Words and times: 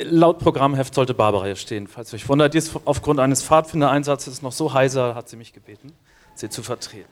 Laut 0.00 0.38
Programmheft 0.38 0.94
sollte 0.94 1.12
Barbara 1.12 1.46
hier 1.46 1.56
stehen. 1.56 1.88
Falls 1.88 2.12
ihr 2.12 2.16
euch 2.16 2.28
wundert, 2.28 2.54
die 2.54 2.58
ist 2.58 2.72
aufgrund 2.84 3.18
eines 3.18 3.42
Pfadfindereinsatzes 3.42 4.42
noch 4.42 4.52
so 4.52 4.72
heiser, 4.72 5.16
hat 5.16 5.28
sie 5.28 5.36
mich 5.36 5.52
gebeten, 5.52 5.92
sie 6.36 6.48
zu 6.48 6.62
vertreten. 6.62 7.08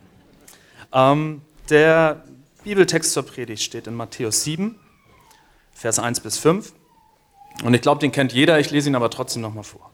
Ähm, 0.93 1.43
der 1.69 2.22
Bibeltext 2.62 3.12
zur 3.12 3.25
Predigt 3.25 3.64
steht 3.64 3.88
in 3.88 3.95
Matthäus 3.95 4.45
7, 4.45 4.79
Vers 5.72 5.99
1 5.99 6.21
bis 6.21 6.38
5. 6.38 6.72
Und 7.64 7.75
ich 7.75 7.80
glaube, 7.80 8.00
den 8.00 8.12
kennt 8.12 8.32
jeder, 8.32 8.61
ich 8.61 8.71
lese 8.71 8.89
ihn 8.89 8.95
aber 8.95 9.11
trotzdem 9.11 9.43
nochmal 9.43 9.64
vor. 9.64 9.91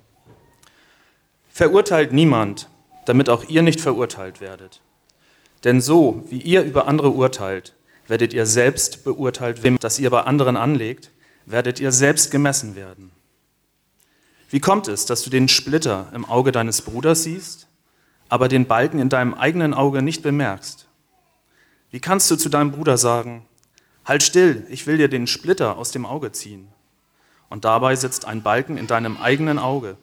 Verurteilt 1.48 2.12
niemand, 2.12 2.68
damit 3.06 3.30
auch 3.30 3.44
ihr 3.44 3.62
nicht 3.62 3.80
verurteilt 3.80 4.42
werdet. 4.42 4.82
Denn 5.64 5.80
so, 5.80 6.24
wie 6.28 6.42
ihr 6.42 6.62
über 6.62 6.88
andere 6.88 7.08
urteilt, 7.08 7.74
werdet 8.06 8.34
ihr 8.34 8.44
selbst 8.44 9.02
beurteilt, 9.02 9.62
wem 9.62 9.78
das 9.78 9.98
ihr 9.98 10.10
bei 10.10 10.22
anderen 10.22 10.58
anlegt, 10.58 11.10
werdet 11.46 11.80
ihr 11.80 11.92
selbst 11.92 12.30
gemessen 12.30 12.76
werden. 12.76 13.10
Wie 14.50 14.60
kommt 14.60 14.88
es, 14.88 15.06
dass 15.06 15.22
du 15.22 15.30
den 15.30 15.48
Splitter 15.48 16.10
im 16.14 16.24
Auge 16.24 16.52
deines 16.52 16.82
Bruders 16.82 17.22
siehst, 17.22 17.68
aber 18.28 18.48
den 18.48 18.66
Balken 18.66 18.98
in 18.98 19.08
deinem 19.08 19.34
eigenen 19.34 19.74
Auge 19.74 20.02
nicht 20.02 20.22
bemerkst? 20.22 20.86
Wie 21.90 22.00
kannst 22.00 22.30
du 22.30 22.36
zu 22.36 22.48
deinem 22.48 22.72
Bruder 22.72 22.98
sagen, 22.98 23.46
halt 24.04 24.22
still, 24.22 24.66
ich 24.68 24.86
will 24.86 24.98
dir 24.98 25.08
den 25.08 25.26
Splitter 25.26 25.76
aus 25.76 25.90
dem 25.90 26.06
Auge 26.06 26.32
ziehen? 26.32 26.68
Und 27.48 27.64
dabei 27.64 27.96
sitzt 27.96 28.24
ein 28.24 28.42
Balken 28.42 28.78
in 28.78 28.86
deinem 28.86 29.18
eigenen 29.18 29.58
Auge. 29.58 29.96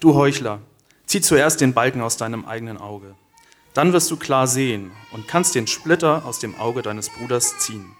Du 0.00 0.14
Heuchler, 0.14 0.60
zieh 1.04 1.20
zuerst 1.20 1.60
den 1.60 1.74
Balken 1.74 2.00
aus 2.00 2.16
deinem 2.16 2.46
eigenen 2.46 2.78
Auge. 2.78 3.14
Dann 3.74 3.92
wirst 3.92 4.10
du 4.10 4.16
klar 4.16 4.46
sehen 4.46 4.90
und 5.12 5.28
kannst 5.28 5.54
den 5.54 5.66
Splitter 5.66 6.24
aus 6.24 6.38
dem 6.38 6.54
Auge 6.58 6.82
deines 6.82 7.10
Bruders 7.10 7.58
ziehen. 7.58 7.94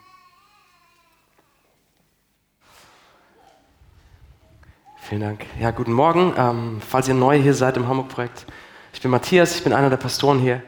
Vielen 5.09 5.23
Dank. 5.23 5.47
Ja, 5.59 5.71
guten 5.71 5.95
Morgen. 5.95 6.35
Ähm, 6.37 6.83
falls 6.87 7.09
ihr 7.09 7.15
neu 7.15 7.41
hier 7.41 7.55
seid 7.55 7.79
im 7.79 7.89
Hamburg-Projekt, 7.89 8.45
ich 8.93 9.01
bin 9.01 9.11
Matthias, 9.11 9.57
ich 9.57 9.65
bin 9.65 9.73
einer 9.73 9.89
der 9.89 9.97
Pastoren 9.97 10.39
hier. 10.39 10.63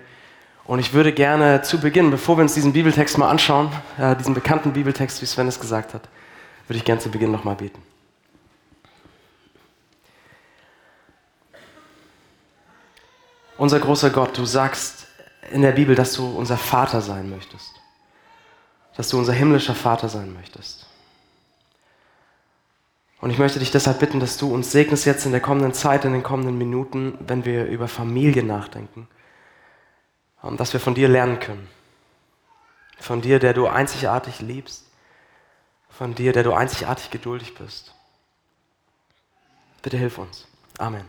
Und 0.64 0.78
ich 0.78 0.94
würde 0.94 1.12
gerne 1.12 1.60
zu 1.60 1.78
Beginn, 1.78 2.10
bevor 2.10 2.38
wir 2.38 2.42
uns 2.42 2.54
diesen 2.54 2.72
Bibeltext 2.72 3.18
mal 3.18 3.28
anschauen, 3.28 3.70
äh, 3.98 4.16
diesen 4.16 4.32
bekannten 4.32 4.72
Bibeltext, 4.72 5.20
wie 5.20 5.26
Sven 5.26 5.46
es 5.46 5.60
gesagt 5.60 5.92
hat, 5.92 6.08
würde 6.66 6.78
ich 6.78 6.86
gerne 6.86 7.02
zu 7.02 7.10
Beginn 7.10 7.30
nochmal 7.30 7.56
beten. 7.56 7.82
Unser 13.58 13.78
großer 13.78 14.08
Gott, 14.08 14.38
du 14.38 14.46
sagst 14.46 15.06
in 15.52 15.60
der 15.60 15.72
Bibel, 15.72 15.94
dass 15.94 16.14
du 16.14 16.26
unser 16.26 16.56
Vater 16.56 17.02
sein 17.02 17.28
möchtest. 17.28 17.74
Dass 18.96 19.10
du 19.10 19.18
unser 19.18 19.34
himmlischer 19.34 19.74
Vater 19.74 20.08
sein 20.08 20.32
möchtest. 20.32 20.89
Und 23.20 23.30
ich 23.30 23.38
möchte 23.38 23.58
dich 23.58 23.70
deshalb 23.70 23.98
bitten, 23.98 24.18
dass 24.18 24.38
du 24.38 24.52
uns 24.52 24.72
segnest 24.72 25.04
jetzt 25.04 25.26
in 25.26 25.32
der 25.32 25.42
kommenden 25.42 25.74
Zeit, 25.74 26.04
in 26.04 26.12
den 26.12 26.22
kommenden 26.22 26.56
Minuten, 26.56 27.18
wenn 27.20 27.44
wir 27.44 27.66
über 27.66 27.86
Familie 27.86 28.42
nachdenken. 28.42 29.08
Und 30.40 30.58
dass 30.58 30.72
wir 30.72 30.80
von 30.80 30.94
dir 30.94 31.08
lernen 31.08 31.38
können. 31.38 31.68
Von 32.98 33.20
dir, 33.20 33.38
der 33.38 33.52
du 33.52 33.66
einzigartig 33.66 34.40
liebst. 34.40 34.86
Von 35.90 36.14
dir, 36.14 36.32
der 36.32 36.44
du 36.44 36.54
einzigartig 36.54 37.10
geduldig 37.10 37.54
bist. 37.54 37.94
Bitte 39.82 39.98
hilf 39.98 40.16
uns. 40.16 40.46
Amen. 40.78 41.04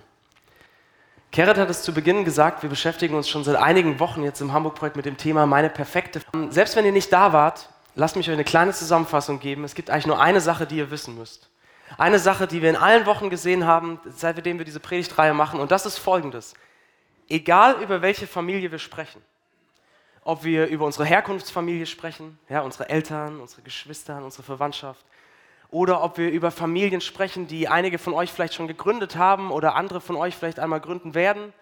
Gerrit 1.31 1.57
hat 1.57 1.69
es 1.69 1.81
zu 1.83 1.93
Beginn 1.93 2.25
gesagt, 2.25 2.61
wir 2.61 2.69
beschäftigen 2.69 3.15
uns 3.15 3.29
schon 3.29 3.45
seit 3.45 3.55
einigen 3.55 4.01
Wochen 4.01 4.21
jetzt 4.23 4.41
im 4.41 4.51
Hamburg-Projekt 4.51 4.97
mit 4.97 5.05
dem 5.05 5.15
Thema 5.15 5.45
meine 5.45 5.69
perfekte. 5.69 6.19
Selbst 6.49 6.75
wenn 6.75 6.85
ihr 6.85 6.91
nicht 6.91 7.13
da 7.13 7.31
wart, 7.31 7.69
lasst 7.95 8.17
mich 8.17 8.27
euch 8.27 8.33
eine 8.33 8.43
kleine 8.43 8.73
Zusammenfassung 8.73 9.39
geben. 9.39 9.63
Es 9.63 9.75
gibt 9.75 9.89
eigentlich 9.89 10.07
nur 10.07 10.19
eine 10.19 10.41
Sache, 10.41 10.67
die 10.67 10.75
ihr 10.75 10.91
wissen 10.91 11.17
müsst. 11.17 11.50
Eine 11.97 12.19
Sache, 12.19 12.47
die 12.47 12.61
wir 12.61 12.69
in 12.69 12.75
allen 12.75 13.05
Wochen 13.05 13.29
gesehen 13.29 13.65
haben, 13.65 13.99
seitdem 14.15 14.57
wir 14.57 14.65
diese 14.65 14.79
Predigtreihe 14.79 15.33
machen, 15.33 15.59
und 15.59 15.71
das 15.71 15.85
ist 15.85 15.97
folgendes. 15.97 16.53
Egal 17.29 17.81
über 17.81 18.01
welche 18.01 18.27
Familie 18.27 18.71
wir 18.71 18.79
sprechen, 18.79 19.21
ob 20.23 20.43
wir 20.43 20.67
über 20.67 20.85
unsere 20.85 21.05
Herkunftsfamilie 21.05 21.85
sprechen, 21.85 22.37
ja, 22.49 22.61
unsere 22.61 22.89
Eltern, 22.89 23.39
unsere 23.39 23.61
Geschwister, 23.61 24.23
unsere 24.23 24.43
Verwandtschaft, 24.43 25.05
oder 25.69 26.03
ob 26.03 26.17
wir 26.17 26.29
über 26.31 26.51
Familien 26.51 27.01
sprechen, 27.01 27.47
die 27.47 27.67
einige 27.67 27.97
von 27.97 28.13
euch 28.13 28.31
vielleicht 28.31 28.53
schon 28.53 28.67
gegründet 28.67 29.15
haben 29.15 29.51
oder 29.51 29.75
andere 29.75 30.01
von 30.01 30.17
euch 30.17 30.35
vielleicht 30.35 30.59
einmal 30.59 30.81
gründen 30.81 31.13
werden, 31.13 31.53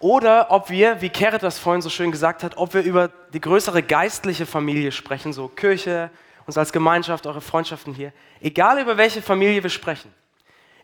oder 0.00 0.50
ob 0.50 0.70
wir, 0.70 1.02
wie 1.02 1.10
Keret 1.10 1.42
das 1.42 1.58
vorhin 1.58 1.82
so 1.82 1.90
schön 1.90 2.10
gesagt 2.10 2.42
hat, 2.42 2.56
ob 2.56 2.72
wir 2.72 2.82
über 2.82 3.08
die 3.34 3.40
größere 3.40 3.82
geistliche 3.82 4.46
Familie 4.46 4.92
sprechen, 4.92 5.34
so 5.34 5.46
Kirche, 5.46 6.10
uns 6.46 6.58
als 6.58 6.72
Gemeinschaft, 6.72 7.26
eure 7.26 7.40
Freundschaften 7.40 7.94
hier. 7.94 8.12
Egal 8.40 8.80
über 8.80 8.96
welche 8.96 9.22
Familie 9.22 9.62
wir 9.62 9.70
sprechen, 9.70 10.12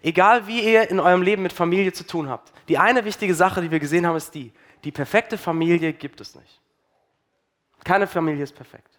egal 0.02 0.46
wie 0.46 0.60
ihr 0.60 0.90
in 0.90 1.00
eurem 1.00 1.22
Leben 1.22 1.42
mit 1.42 1.52
Familie 1.52 1.92
zu 1.92 2.06
tun 2.06 2.28
habt, 2.28 2.52
die 2.68 2.78
eine 2.78 3.04
wichtige 3.04 3.34
Sache, 3.34 3.60
die 3.60 3.70
wir 3.70 3.80
gesehen 3.80 4.06
haben, 4.06 4.16
ist 4.16 4.34
die, 4.34 4.52
die 4.84 4.92
perfekte 4.92 5.38
Familie 5.38 5.92
gibt 5.92 6.20
es 6.20 6.34
nicht. 6.34 6.60
Keine 7.84 8.06
Familie 8.06 8.44
ist 8.44 8.54
perfekt. 8.54 8.90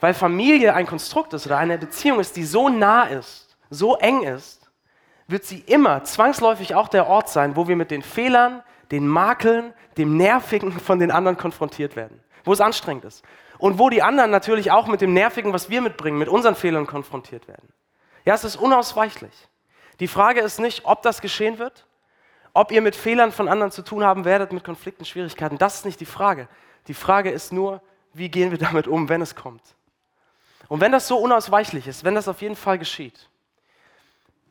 Weil 0.00 0.14
Familie 0.14 0.74
ein 0.74 0.86
Konstrukt 0.86 1.32
ist 1.32 1.46
oder 1.46 1.58
eine 1.58 1.78
Beziehung 1.78 2.20
ist, 2.20 2.36
die 2.36 2.44
so 2.44 2.68
nah 2.68 3.04
ist, 3.04 3.56
so 3.70 3.96
eng 3.96 4.22
ist, 4.22 4.70
wird 5.26 5.44
sie 5.44 5.58
immer 5.60 6.04
zwangsläufig 6.04 6.74
auch 6.74 6.88
der 6.88 7.06
Ort 7.06 7.28
sein, 7.28 7.56
wo 7.56 7.68
wir 7.68 7.76
mit 7.76 7.90
den 7.90 8.02
Fehlern, 8.02 8.62
den 8.90 9.06
Makeln, 9.06 9.74
dem 9.98 10.16
Nervigen 10.16 10.72
von 10.72 10.98
den 10.98 11.10
anderen 11.10 11.36
konfrontiert 11.36 11.96
werden. 11.96 12.20
Wo 12.44 12.52
es 12.52 12.60
anstrengend 12.60 13.04
ist. 13.04 13.22
Und 13.58 13.78
wo 13.78 13.90
die 13.90 14.02
anderen 14.02 14.30
natürlich 14.30 14.70
auch 14.70 14.86
mit 14.86 15.00
dem 15.00 15.12
Nervigen, 15.12 15.52
was 15.52 15.68
wir 15.68 15.80
mitbringen, 15.80 16.18
mit 16.18 16.28
unseren 16.28 16.54
Fehlern 16.54 16.86
konfrontiert 16.86 17.48
werden. 17.48 17.68
Ja, 18.24 18.34
es 18.34 18.44
ist 18.44 18.56
unausweichlich. 18.56 19.48
Die 20.00 20.08
Frage 20.08 20.40
ist 20.40 20.60
nicht, 20.60 20.84
ob 20.84 21.02
das 21.02 21.20
geschehen 21.20 21.58
wird, 21.58 21.86
ob 22.52 22.70
ihr 22.70 22.82
mit 22.82 22.94
Fehlern 22.94 23.32
von 23.32 23.48
anderen 23.48 23.72
zu 23.72 23.82
tun 23.82 24.04
haben 24.04 24.24
werdet, 24.24 24.52
mit 24.52 24.64
Konflikten, 24.64 25.04
Schwierigkeiten. 25.04 25.58
Das 25.58 25.76
ist 25.76 25.84
nicht 25.84 26.00
die 26.00 26.06
Frage. 26.06 26.48
Die 26.86 26.94
Frage 26.94 27.30
ist 27.30 27.52
nur, 27.52 27.82
wie 28.12 28.28
gehen 28.28 28.50
wir 28.50 28.58
damit 28.58 28.86
um, 28.86 29.08
wenn 29.08 29.22
es 29.22 29.34
kommt. 29.34 29.62
Und 30.68 30.80
wenn 30.80 30.92
das 30.92 31.08
so 31.08 31.18
unausweichlich 31.18 31.86
ist, 31.86 32.04
wenn 32.04 32.14
das 32.14 32.28
auf 32.28 32.42
jeden 32.42 32.56
Fall 32.56 32.78
geschieht, 32.78 33.28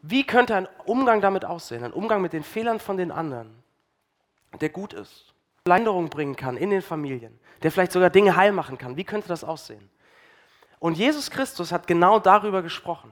wie 0.02 0.26
könnte 0.26 0.56
ein 0.56 0.68
Umgang 0.86 1.22
damit 1.22 1.46
aussehen? 1.46 1.84
Ein 1.84 1.94
Umgang 1.94 2.22
mit 2.22 2.34
den 2.34 2.44
Fehlern 2.44 2.80
von 2.80 2.98
den 2.98 3.12
anderen, 3.12 3.64
der 4.60 4.70
gut 4.70 4.94
ist, 4.94 5.34
Veränderung 5.66 6.10
bringen 6.10 6.36
kann 6.36 6.56
in 6.56 6.70
den 6.70 6.82
Familien, 6.82 7.38
der 7.64 7.72
vielleicht 7.72 7.92
sogar 7.92 8.10
Dinge 8.10 8.36
heil 8.36 8.52
machen 8.52 8.78
kann. 8.78 8.98
Wie 8.98 9.04
könnte 9.04 9.28
das 9.28 9.44
aussehen? 9.44 9.90
Und 10.80 10.98
Jesus 10.98 11.32
Christus 11.32 11.72
hat 11.72 11.88
genau 11.88 12.20
darüber 12.20 12.62
gesprochen. 12.62 13.12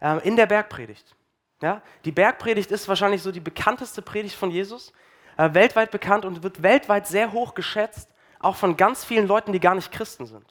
Äh, 0.00 0.26
in 0.26 0.36
der 0.36 0.46
Bergpredigt. 0.46 1.14
Ja? 1.60 1.82
Die 2.04 2.12
Bergpredigt 2.12 2.70
ist 2.70 2.88
wahrscheinlich 2.88 3.22
so 3.22 3.32
die 3.32 3.40
bekannteste 3.40 4.02
Predigt 4.02 4.36
von 4.36 4.50
Jesus, 4.50 4.92
äh, 5.36 5.52
weltweit 5.54 5.90
bekannt 5.90 6.24
und 6.24 6.42
wird 6.42 6.62
weltweit 6.62 7.06
sehr 7.06 7.32
hoch 7.32 7.54
geschätzt, 7.54 8.08
auch 8.38 8.56
von 8.56 8.76
ganz 8.76 9.04
vielen 9.04 9.26
Leuten, 9.26 9.52
die 9.52 9.60
gar 9.60 9.74
nicht 9.74 9.90
Christen 9.90 10.26
sind. 10.26 10.46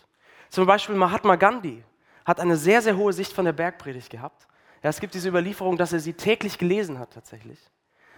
Zum 0.50 0.66
Beispiel 0.66 0.96
Mahatma 0.96 1.36
Gandhi 1.36 1.84
hat 2.26 2.40
eine 2.40 2.58
sehr, 2.58 2.82
sehr 2.82 2.98
hohe 2.98 3.14
Sicht 3.14 3.32
von 3.32 3.46
der 3.46 3.54
Bergpredigt 3.54 4.10
gehabt. 4.10 4.48
Ja, 4.84 4.90
es 4.90 5.00
gibt 5.00 5.14
diese 5.14 5.30
Überlieferung, 5.30 5.78
dass 5.78 5.94
er 5.94 6.00
sie 6.00 6.14
täglich 6.14 6.58
gelesen 6.58 7.00
hat 7.00 7.14
tatsächlich. 7.14 7.60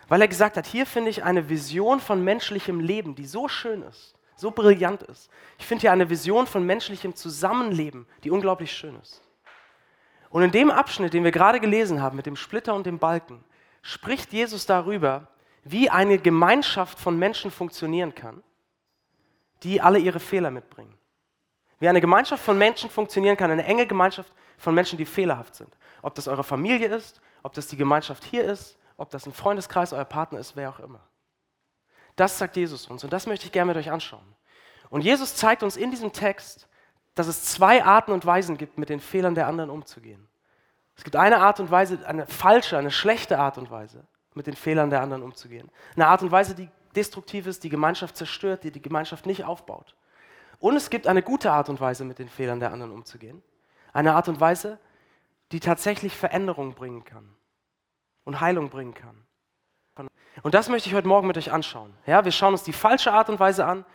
Weil 0.08 0.22
er 0.22 0.28
gesagt 0.28 0.58
hat, 0.58 0.66
hier 0.66 0.88
finde 0.88 1.12
ich 1.12 1.24
eine 1.24 1.50
Vision 1.50 2.00
von 2.00 2.24
menschlichem 2.24 2.80
Leben, 2.80 3.14
die 3.14 3.28
so 3.28 3.48
schön 3.48 3.84
ist, 3.84 4.16
so 4.40 4.52
brillant 4.52 5.04
ist. 5.04 5.30
Ich 5.58 5.66
finde 5.66 5.82
hier 5.82 5.92
eine 5.92 6.10
Vision 6.10 6.48
von 6.48 6.66
menschlichem 6.66 7.16
Zusammenleben, 7.16 8.08
die 8.24 8.32
unglaublich 8.32 8.72
schön 8.72 8.96
ist. 9.02 9.22
Und 10.30 10.44
in 10.44 10.52
dem 10.52 10.70
Abschnitt, 10.70 11.14
den 11.14 11.24
wir 11.24 11.32
gerade 11.32 11.60
gelesen 11.60 12.02
haben, 12.02 12.16
mit 12.16 12.26
dem 12.26 12.36
Splitter 12.36 12.76
und 12.76 12.86
dem 12.86 13.00
Balken, 13.00 13.44
spricht 13.82 14.32
Jesus 14.32 14.66
darüber, 14.66 15.28
wie 15.64 15.90
eine 15.90 16.18
Gemeinschaft 16.18 17.00
von 17.00 17.18
Menschen 17.18 17.52
funktionieren 17.52 18.14
kann, 18.16 18.44
die 19.64 19.82
alle 19.82 20.00
ihre 20.00 20.20
Fehler 20.20 20.52
mitbringen. 20.52 20.96
Wie 21.80 21.88
eine 21.88 22.02
Gemeinschaft 22.02 22.44
von 22.44 22.58
Menschen 22.58 22.90
funktionieren 22.90 23.38
kann, 23.38 23.52
eine 23.52 23.66
enge 23.66 23.88
Gemeinschaft 23.88 24.32
von 24.58 24.76
Menschen, 24.76 24.98
die 24.98 25.06
fehlerhaft 25.06 25.56
sind. 25.56 25.78
Ob 26.02 26.16
das 26.16 26.28
eure 26.28 26.44
Familie 26.44 26.88
ist, 26.88 27.22
ob 27.44 27.54
das 27.54 27.68
die 27.68 27.78
Gemeinschaft 27.78 28.24
hier 28.24 28.44
ist, 28.44 28.78
ob 28.98 29.10
das 29.10 29.26
ein 29.26 29.34
Freundeskreis, 29.34 29.94
euer 29.94 30.06
Partner 30.06 30.40
ist, 30.40 30.56
wer 30.56 30.70
auch 30.70 30.80
immer. 30.80 31.00
Das 32.20 32.38
sagt 32.38 32.58
Jesus 32.58 32.88
uns 32.88 33.04
und 33.06 33.14
das 33.14 33.28
möchte 33.28 33.46
ich 33.46 33.52
gerne 33.54 33.74
mit 33.74 33.78
euch 33.78 33.92
anschauen. 33.92 34.36
Und 34.90 35.02
Jesus 35.02 35.36
zeigt 35.36 35.64
uns 35.64 35.78
in 35.78 35.90
diesem 35.90 36.12
Text, 36.12 36.68
dass 37.16 37.28
es 37.28 37.46
zwei 37.46 37.84
Arten 37.84 38.12
und 38.12 38.26
Weisen 38.26 38.58
gibt, 38.58 38.78
mit 38.78 38.90
den 38.90 39.00
Fehlern 39.00 39.36
der 39.36 39.48
anderen 39.48 39.70
umzugehen. 39.70 40.28
Es 40.98 41.06
gibt 41.06 41.16
eine 41.16 41.38
Art 41.38 41.62
und 41.62 41.72
Weise, 41.72 42.06
eine 42.06 42.28
falsche, 42.28 42.78
eine 42.78 42.92
schlechte 42.92 43.40
Art 43.40 43.58
und 43.58 43.72
Weise, 43.72 44.06
mit 44.34 44.48
den 44.48 44.56
Fehlern 44.56 44.90
der 44.90 45.02
anderen 45.02 45.24
umzugehen. 45.24 45.72
Eine 45.96 46.08
Art 46.08 46.22
und 46.22 46.30
Weise, 46.30 46.56
die 46.56 46.70
destruktiv 46.94 47.48
ist, 47.48 47.64
die 47.64 47.70
Gemeinschaft 47.70 48.18
zerstört, 48.18 48.66
die 48.66 48.72
die 48.72 48.82
Gemeinschaft 48.82 49.26
nicht 49.26 49.46
aufbaut. 49.46 49.96
Und 50.60 50.76
es 50.76 50.90
gibt 50.90 51.08
eine 51.08 51.24
gute 51.24 51.54
Art 51.54 51.70
und 51.70 51.80
Weise, 51.80 52.04
mit 52.04 52.20
den 52.20 52.28
Fehlern 52.28 52.60
der 52.60 52.74
anderen 52.74 52.92
umzugehen. 52.92 53.42
Eine 53.94 54.16
Art 54.16 54.28
und 54.28 54.42
Weise, 54.42 54.78
die 55.54 55.62
tatsächlich 55.62 56.18
Veränderung 56.18 56.74
bringen 56.74 57.06
kann 57.06 57.34
und 58.26 58.42
Heilung 58.42 58.70
bringen 58.70 58.94
kann. 58.94 59.26
Und 60.44 60.54
das 60.54 60.70
möchte 60.70 60.90
ich 60.90 60.96
heute 60.96 61.08
Morgen 61.08 61.28
mit 61.28 61.38
euch 61.38 61.52
anschauen. 61.52 61.94
Ja, 62.06 62.24
wir 62.24 62.32
schauen 62.32 62.54
uns 62.54 62.64
die 62.64 62.74
falsche 62.74 63.12
Art 63.12 63.30
und 63.30 63.40
Weise 63.40 63.66
an, 63.66 63.86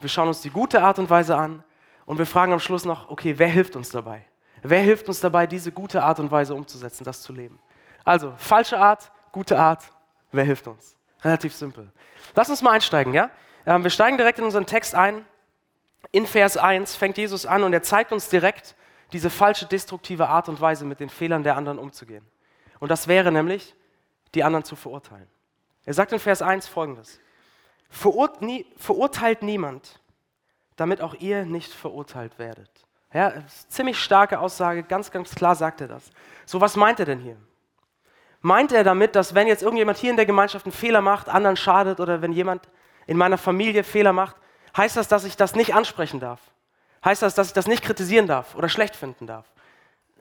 wir 0.00 0.08
schauen 0.08 0.28
uns 0.28 0.42
die 0.42 0.50
gute 0.50 0.82
Art 0.82 0.98
und 0.98 1.08
Weise 1.08 1.36
an 1.36 1.64
und 2.04 2.18
wir 2.18 2.26
fragen 2.26 2.52
am 2.52 2.60
Schluss 2.60 2.84
noch, 2.84 3.08
okay, 3.08 3.38
wer 3.38 3.48
hilft 3.48 3.76
uns 3.76 3.90
dabei? 3.90 4.24
Wer 4.62 4.80
hilft 4.80 5.08
uns 5.08 5.20
dabei, 5.20 5.46
diese 5.46 5.72
gute 5.72 6.02
Art 6.02 6.18
und 6.18 6.30
Weise 6.30 6.54
umzusetzen, 6.54 7.04
das 7.04 7.22
zu 7.22 7.32
leben? 7.32 7.58
Also, 8.04 8.34
falsche 8.36 8.78
Art, 8.78 9.10
gute 9.32 9.58
Art, 9.58 9.84
wer 10.32 10.44
hilft 10.44 10.66
uns? 10.66 10.96
Relativ 11.22 11.54
simpel. 11.54 11.90
Lass 12.34 12.50
uns 12.50 12.62
mal 12.62 12.72
einsteigen, 12.72 13.14
ja? 13.14 13.30
Ähm, 13.64 13.82
wir 13.82 13.90
steigen 13.90 14.16
direkt 14.16 14.38
in 14.38 14.44
unseren 14.44 14.66
Text 14.66 14.94
ein. 14.94 15.24
In 16.12 16.26
Vers 16.26 16.56
1 16.56 16.94
fängt 16.94 17.18
Jesus 17.18 17.46
an 17.46 17.64
und 17.64 17.72
er 17.72 17.82
zeigt 17.82 18.12
uns 18.12 18.28
direkt 18.28 18.76
diese 19.12 19.30
falsche, 19.30 19.66
destruktive 19.66 20.28
Art 20.28 20.48
und 20.48 20.60
Weise, 20.60 20.84
mit 20.84 21.00
den 21.00 21.08
Fehlern 21.08 21.42
der 21.42 21.56
anderen 21.56 21.78
umzugehen. 21.78 22.26
Und 22.78 22.90
das 22.90 23.08
wäre 23.08 23.32
nämlich, 23.32 23.74
die 24.34 24.44
anderen 24.44 24.64
zu 24.64 24.76
verurteilen. 24.76 25.28
Er 25.86 25.94
sagt 25.94 26.12
in 26.12 26.18
Vers 26.18 26.42
1 26.42 26.68
folgendes: 26.68 27.18
Verurteilt 27.88 29.42
niemand, 29.42 30.00
damit 30.76 31.00
auch 31.00 31.14
ihr 31.14 31.46
nicht 31.46 31.72
verurteilt 31.72 32.38
werdet. 32.38 32.70
Ja, 33.14 33.32
ziemlich 33.68 33.98
starke 33.98 34.40
Aussage, 34.40 34.82
ganz, 34.82 35.10
ganz 35.10 35.34
klar 35.34 35.54
sagt 35.54 35.80
er 35.80 35.88
das. 35.88 36.10
So, 36.44 36.60
was 36.60 36.76
meint 36.76 37.00
er 37.00 37.06
denn 37.06 37.20
hier? 37.20 37.36
Meint 38.42 38.72
er 38.72 38.84
damit, 38.84 39.16
dass 39.16 39.34
wenn 39.34 39.46
jetzt 39.46 39.62
irgendjemand 39.62 39.96
hier 39.96 40.10
in 40.10 40.16
der 40.16 40.26
Gemeinschaft 40.26 40.66
einen 40.66 40.72
Fehler 40.72 41.00
macht, 41.00 41.28
anderen 41.28 41.56
schadet 41.56 41.98
oder 42.00 42.20
wenn 42.20 42.32
jemand 42.32 42.68
in 43.06 43.16
meiner 43.16 43.38
Familie 43.38 43.84
Fehler 43.84 44.12
macht, 44.12 44.36
heißt 44.76 44.96
das, 44.96 45.08
dass 45.08 45.24
ich 45.24 45.36
das 45.36 45.54
nicht 45.54 45.74
ansprechen 45.74 46.20
darf? 46.20 46.40
Heißt 47.04 47.22
das, 47.22 47.34
dass 47.34 47.46
ich 47.46 47.52
das 47.52 47.66
nicht 47.66 47.82
kritisieren 47.82 48.26
darf 48.26 48.54
oder 48.54 48.68
schlecht 48.68 48.96
finden 48.96 49.26
darf? 49.26 49.46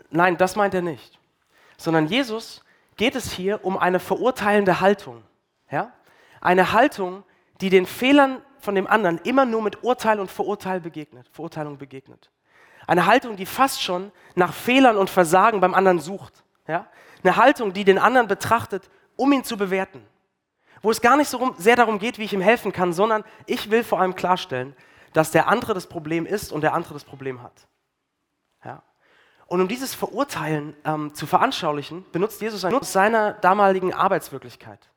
Nein, 0.09 0.37
das 0.37 0.55
meint 0.55 0.73
er 0.73 0.81
nicht. 0.81 1.19
Sondern 1.77 2.07
Jesus 2.07 2.63
geht 2.95 3.15
es 3.15 3.31
hier 3.31 3.65
um 3.65 3.77
eine 3.77 3.99
verurteilende 3.99 4.79
Haltung. 4.79 5.23
Ja? 5.69 5.93
Eine 6.41 6.71
Haltung, 6.71 7.23
die 7.61 7.69
den 7.69 7.85
Fehlern 7.85 8.41
von 8.59 8.75
dem 8.75 8.87
anderen 8.87 9.19
immer 9.19 9.45
nur 9.45 9.61
mit 9.61 9.83
Urteil 9.83 10.19
und 10.19 10.29
Verurteil 10.29 10.79
begegnet, 10.79 11.27
Verurteilung 11.29 11.77
begegnet. 11.77 12.31
Eine 12.87 13.05
Haltung, 13.05 13.35
die 13.35 13.45
fast 13.45 13.81
schon 13.81 14.11
nach 14.35 14.53
Fehlern 14.53 14.97
und 14.97 15.09
Versagen 15.09 15.59
beim 15.59 15.73
anderen 15.73 15.99
sucht. 15.99 16.43
Ja? 16.67 16.87
Eine 17.23 17.37
Haltung, 17.37 17.73
die 17.73 17.83
den 17.83 17.97
anderen 17.97 18.27
betrachtet, 18.27 18.89
um 19.15 19.31
ihn 19.31 19.43
zu 19.43 19.57
bewerten. 19.57 20.05
Wo 20.81 20.91
es 20.91 21.01
gar 21.01 21.17
nicht 21.17 21.29
so 21.29 21.55
sehr 21.57 21.75
darum 21.75 21.97
geht, 21.97 22.19
wie 22.19 22.25
ich 22.25 22.33
ihm 22.33 22.41
helfen 22.41 22.71
kann, 22.71 22.93
sondern 22.93 23.23
ich 23.45 23.71
will 23.71 23.83
vor 23.83 23.99
allem 23.99 24.15
klarstellen, 24.15 24.75
dass 25.13 25.31
der 25.31 25.47
andere 25.47 25.73
das 25.73 25.87
Problem 25.87 26.25
ist 26.25 26.51
und 26.51 26.61
der 26.61 26.73
andere 26.73 26.93
das 26.93 27.05
Problem 27.05 27.41
hat. 27.41 27.67
Ja? 28.63 28.83
Und 29.47 29.61
um 29.61 29.67
dieses 29.67 29.95
Verurteilen 29.95 30.75
ähm, 30.83 31.13
zu 31.13 31.25
veranschaulichen, 31.25 32.05
benutzt 32.11 32.41
Jesus 32.41 32.61
seiner 32.61 33.33
damaligen 33.33 33.93
Arbeitswirklichkeit. 33.93 34.89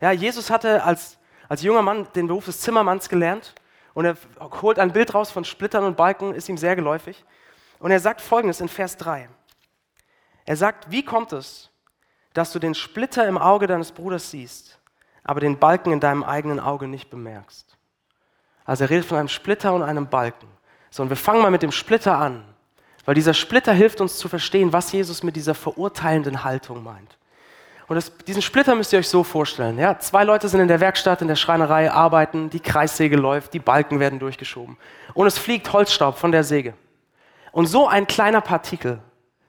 Ja, 0.00 0.12
Jesus 0.12 0.50
hatte 0.50 0.82
als, 0.82 1.18
als 1.48 1.62
junger 1.62 1.82
Mann 1.82 2.06
den 2.14 2.26
Beruf 2.26 2.46
des 2.46 2.60
Zimmermanns 2.60 3.08
gelernt 3.08 3.54
und 3.94 4.06
er 4.06 4.16
holt 4.62 4.78
ein 4.78 4.92
Bild 4.92 5.14
raus 5.14 5.30
von 5.30 5.44
Splittern 5.44 5.84
und 5.84 5.96
Balken, 5.96 6.34
ist 6.34 6.48
ihm 6.48 6.56
sehr 6.56 6.76
geläufig. 6.76 7.24
Und 7.78 7.90
er 7.90 8.00
sagt 8.00 8.20
folgendes 8.20 8.60
in 8.60 8.68
Vers 8.68 8.96
3. 8.96 9.28
Er 10.46 10.56
sagt, 10.56 10.90
wie 10.90 11.04
kommt 11.04 11.32
es, 11.32 11.70
dass 12.32 12.52
du 12.52 12.58
den 12.58 12.74
Splitter 12.74 13.26
im 13.26 13.38
Auge 13.38 13.66
deines 13.66 13.92
Bruders 13.92 14.30
siehst, 14.30 14.78
aber 15.24 15.40
den 15.40 15.58
Balken 15.58 15.92
in 15.92 16.00
deinem 16.00 16.22
eigenen 16.22 16.60
Auge 16.60 16.88
nicht 16.88 17.10
bemerkst? 17.10 17.76
Also 18.64 18.84
er 18.84 18.90
redet 18.90 19.06
von 19.06 19.18
einem 19.18 19.28
Splitter 19.28 19.74
und 19.74 19.82
einem 19.82 20.06
Balken. 20.06 20.48
So, 20.90 21.02
und 21.02 21.08
wir 21.08 21.16
fangen 21.16 21.42
mal 21.42 21.50
mit 21.50 21.62
dem 21.62 21.72
Splitter 21.72 22.16
an, 22.16 22.44
weil 23.04 23.14
dieser 23.14 23.34
Splitter 23.34 23.72
hilft 23.72 24.00
uns 24.00 24.18
zu 24.18 24.28
verstehen, 24.28 24.72
was 24.72 24.92
Jesus 24.92 25.22
mit 25.22 25.36
dieser 25.36 25.54
verurteilenden 25.54 26.44
Haltung 26.44 26.82
meint. 26.82 27.18
Und 27.90 27.96
das, 27.96 28.12
diesen 28.18 28.40
Splitter 28.40 28.76
müsst 28.76 28.92
ihr 28.92 29.00
euch 29.00 29.08
so 29.08 29.24
vorstellen. 29.24 29.76
Ja? 29.76 29.98
Zwei 29.98 30.22
Leute 30.22 30.48
sind 30.48 30.60
in 30.60 30.68
der 30.68 30.78
Werkstatt, 30.78 31.22
in 31.22 31.26
der 31.26 31.34
Schreinerei, 31.34 31.90
arbeiten, 31.90 32.48
die 32.48 32.60
Kreissäge 32.60 33.16
läuft, 33.16 33.52
die 33.52 33.58
Balken 33.58 33.98
werden 33.98 34.20
durchgeschoben. 34.20 34.76
Und 35.12 35.26
es 35.26 35.38
fliegt 35.38 35.72
Holzstaub 35.72 36.16
von 36.16 36.30
der 36.30 36.44
Säge. 36.44 36.74
Und 37.50 37.66
so 37.66 37.88
ein 37.88 38.06
kleiner 38.06 38.42
Partikel, 38.42 39.00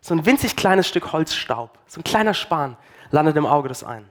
so 0.01 0.15
ein 0.15 0.25
winzig 0.25 0.55
kleines 0.55 0.88
Stück 0.88 1.13
Holzstaub, 1.13 1.77
so 1.85 1.99
ein 1.99 2.03
kleiner 2.03 2.33
Span, 2.33 2.77
landet 3.11 3.38
im 3.38 3.45
Auge 3.45 3.67
des 3.67 3.83
einen. 3.83 4.09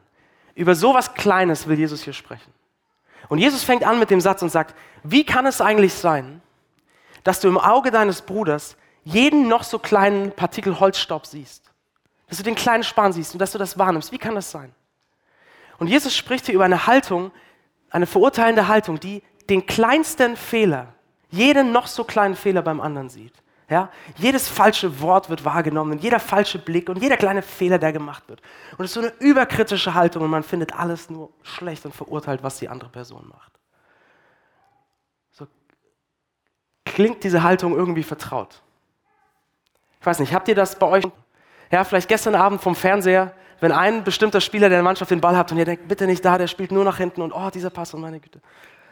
Über 0.55 0.77
so 0.77 0.95
was 0.95 1.15
Kleines 1.15 1.67
will 1.67 1.77
Jesus 1.77 2.05
hier 2.05 2.13
sprechen. 2.13 2.53
Und 3.29 3.39
Jesus 3.39 3.65
fängt 3.65 3.83
an 3.83 3.99
mit 3.99 4.11
dem 4.11 4.21
Satz 4.21 4.43
und 4.43 4.51
sagt, 4.51 4.77
wie 5.03 5.27
kann 5.27 5.45
es 5.45 5.61
eigentlich 5.61 5.93
sein, 5.93 6.41
dass 7.25 7.41
du 7.41 7.49
im 7.49 7.59
Auge 7.59 7.91
deines 7.91 8.23
Bruders 8.23 8.77
jeden 9.03 9.49
noch 9.49 9.65
so 9.65 9.81
kleinen 9.81 10.31
Partikel 10.31 10.79
Holzstaub 10.79 11.27
siehst? 11.27 11.70
Dass 12.31 12.39
du 12.39 12.45
den 12.45 12.55
kleinen 12.55 12.85
Span 12.85 13.13
siehst 13.13 13.35
und 13.35 13.41
dass 13.41 13.51
du 13.51 13.59
das 13.59 13.77
wahrnimmst. 13.77 14.13
Wie 14.13 14.19
kann 14.19 14.37
das 14.37 14.51
sein? 14.51 14.73
Und 15.79 15.89
Jesus 15.89 16.17
spricht 16.17 16.47
hier 16.47 16.55
über 16.55 16.65
eine 16.65 16.87
Haltung, 16.87 17.33
eine 17.91 18.07
verurteilende 18.07 18.69
Haltung, 18.69 19.01
die 19.01 19.23
den 19.49 19.67
kleinsten 19.67 20.37
Fehler, 20.37 20.95
jeden 21.31 21.73
noch 21.73 21.89
so 21.89 22.05
kleinen 22.05 22.37
Fehler 22.37 22.63
beim 22.63 22.81
anderen 22.81 23.09
sieht. 23.09 23.35
Ja? 23.69 23.91
Jedes 24.17 24.49
falsche 24.49 25.01
Wort 25.01 25.29
wird 25.29 25.45
wahrgenommen, 25.45 25.99
jeder 25.99 26.21
falsche 26.21 26.61
Blick 26.61 26.89
und 26.89 27.03
jeder 27.03 27.17
kleine 27.17 27.43
Fehler, 27.43 27.79
der 27.79 27.93
gemacht 27.93 28.29
wird. 28.29 28.41
Und 28.79 28.85
es 28.85 28.93
ist 28.93 28.95
so 28.95 29.01
eine 29.01 29.13
überkritische 29.19 29.95
Haltung 29.95 30.23
und 30.23 30.31
man 30.31 30.45
findet 30.45 30.73
alles 30.73 31.11
nur 31.11 31.33
schlecht 31.43 31.85
und 31.85 31.95
verurteilt, 31.95 32.45
was 32.45 32.59
die 32.61 32.69
andere 32.69 32.91
Person 32.91 33.27
macht. 33.29 33.53
So 35.33 35.49
klingt 36.85 37.25
diese 37.25 37.43
Haltung 37.43 37.75
irgendwie 37.75 38.05
vertraut. 38.05 38.63
Ich 39.99 40.07
weiß 40.07 40.21
nicht, 40.21 40.33
habt 40.33 40.47
ihr 40.47 40.55
das 40.55 40.79
bei 40.79 40.87
euch? 40.87 41.05
Ja, 41.71 41.85
vielleicht 41.85 42.09
gestern 42.09 42.35
Abend 42.35 42.61
vom 42.61 42.75
Fernseher, 42.75 43.33
wenn 43.61 43.73
ein 43.73 44.03
bestimmter 44.03 44.41
Spieler 44.41 44.69
der 44.69 44.83
Mannschaft 44.83 45.11
den 45.11 45.21
Ball 45.21 45.37
hat 45.37 45.53
und 45.53 45.59
ihr 45.59 45.65
denkt, 45.65 45.87
bitte 45.87 46.07
nicht 46.07 46.25
da, 46.25 46.37
der 46.37 46.49
spielt 46.49 46.73
nur 46.73 46.85
nach 46.85 46.97
hinten 46.97 47.23
und 47.23 47.33
oh, 47.33 47.51
dieser 47.51 47.71
Pass 47.71 47.95
und 47.95 48.01
meine 48.01 48.19
Güte. 48.19 48.41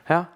Ja? 0.08 0.28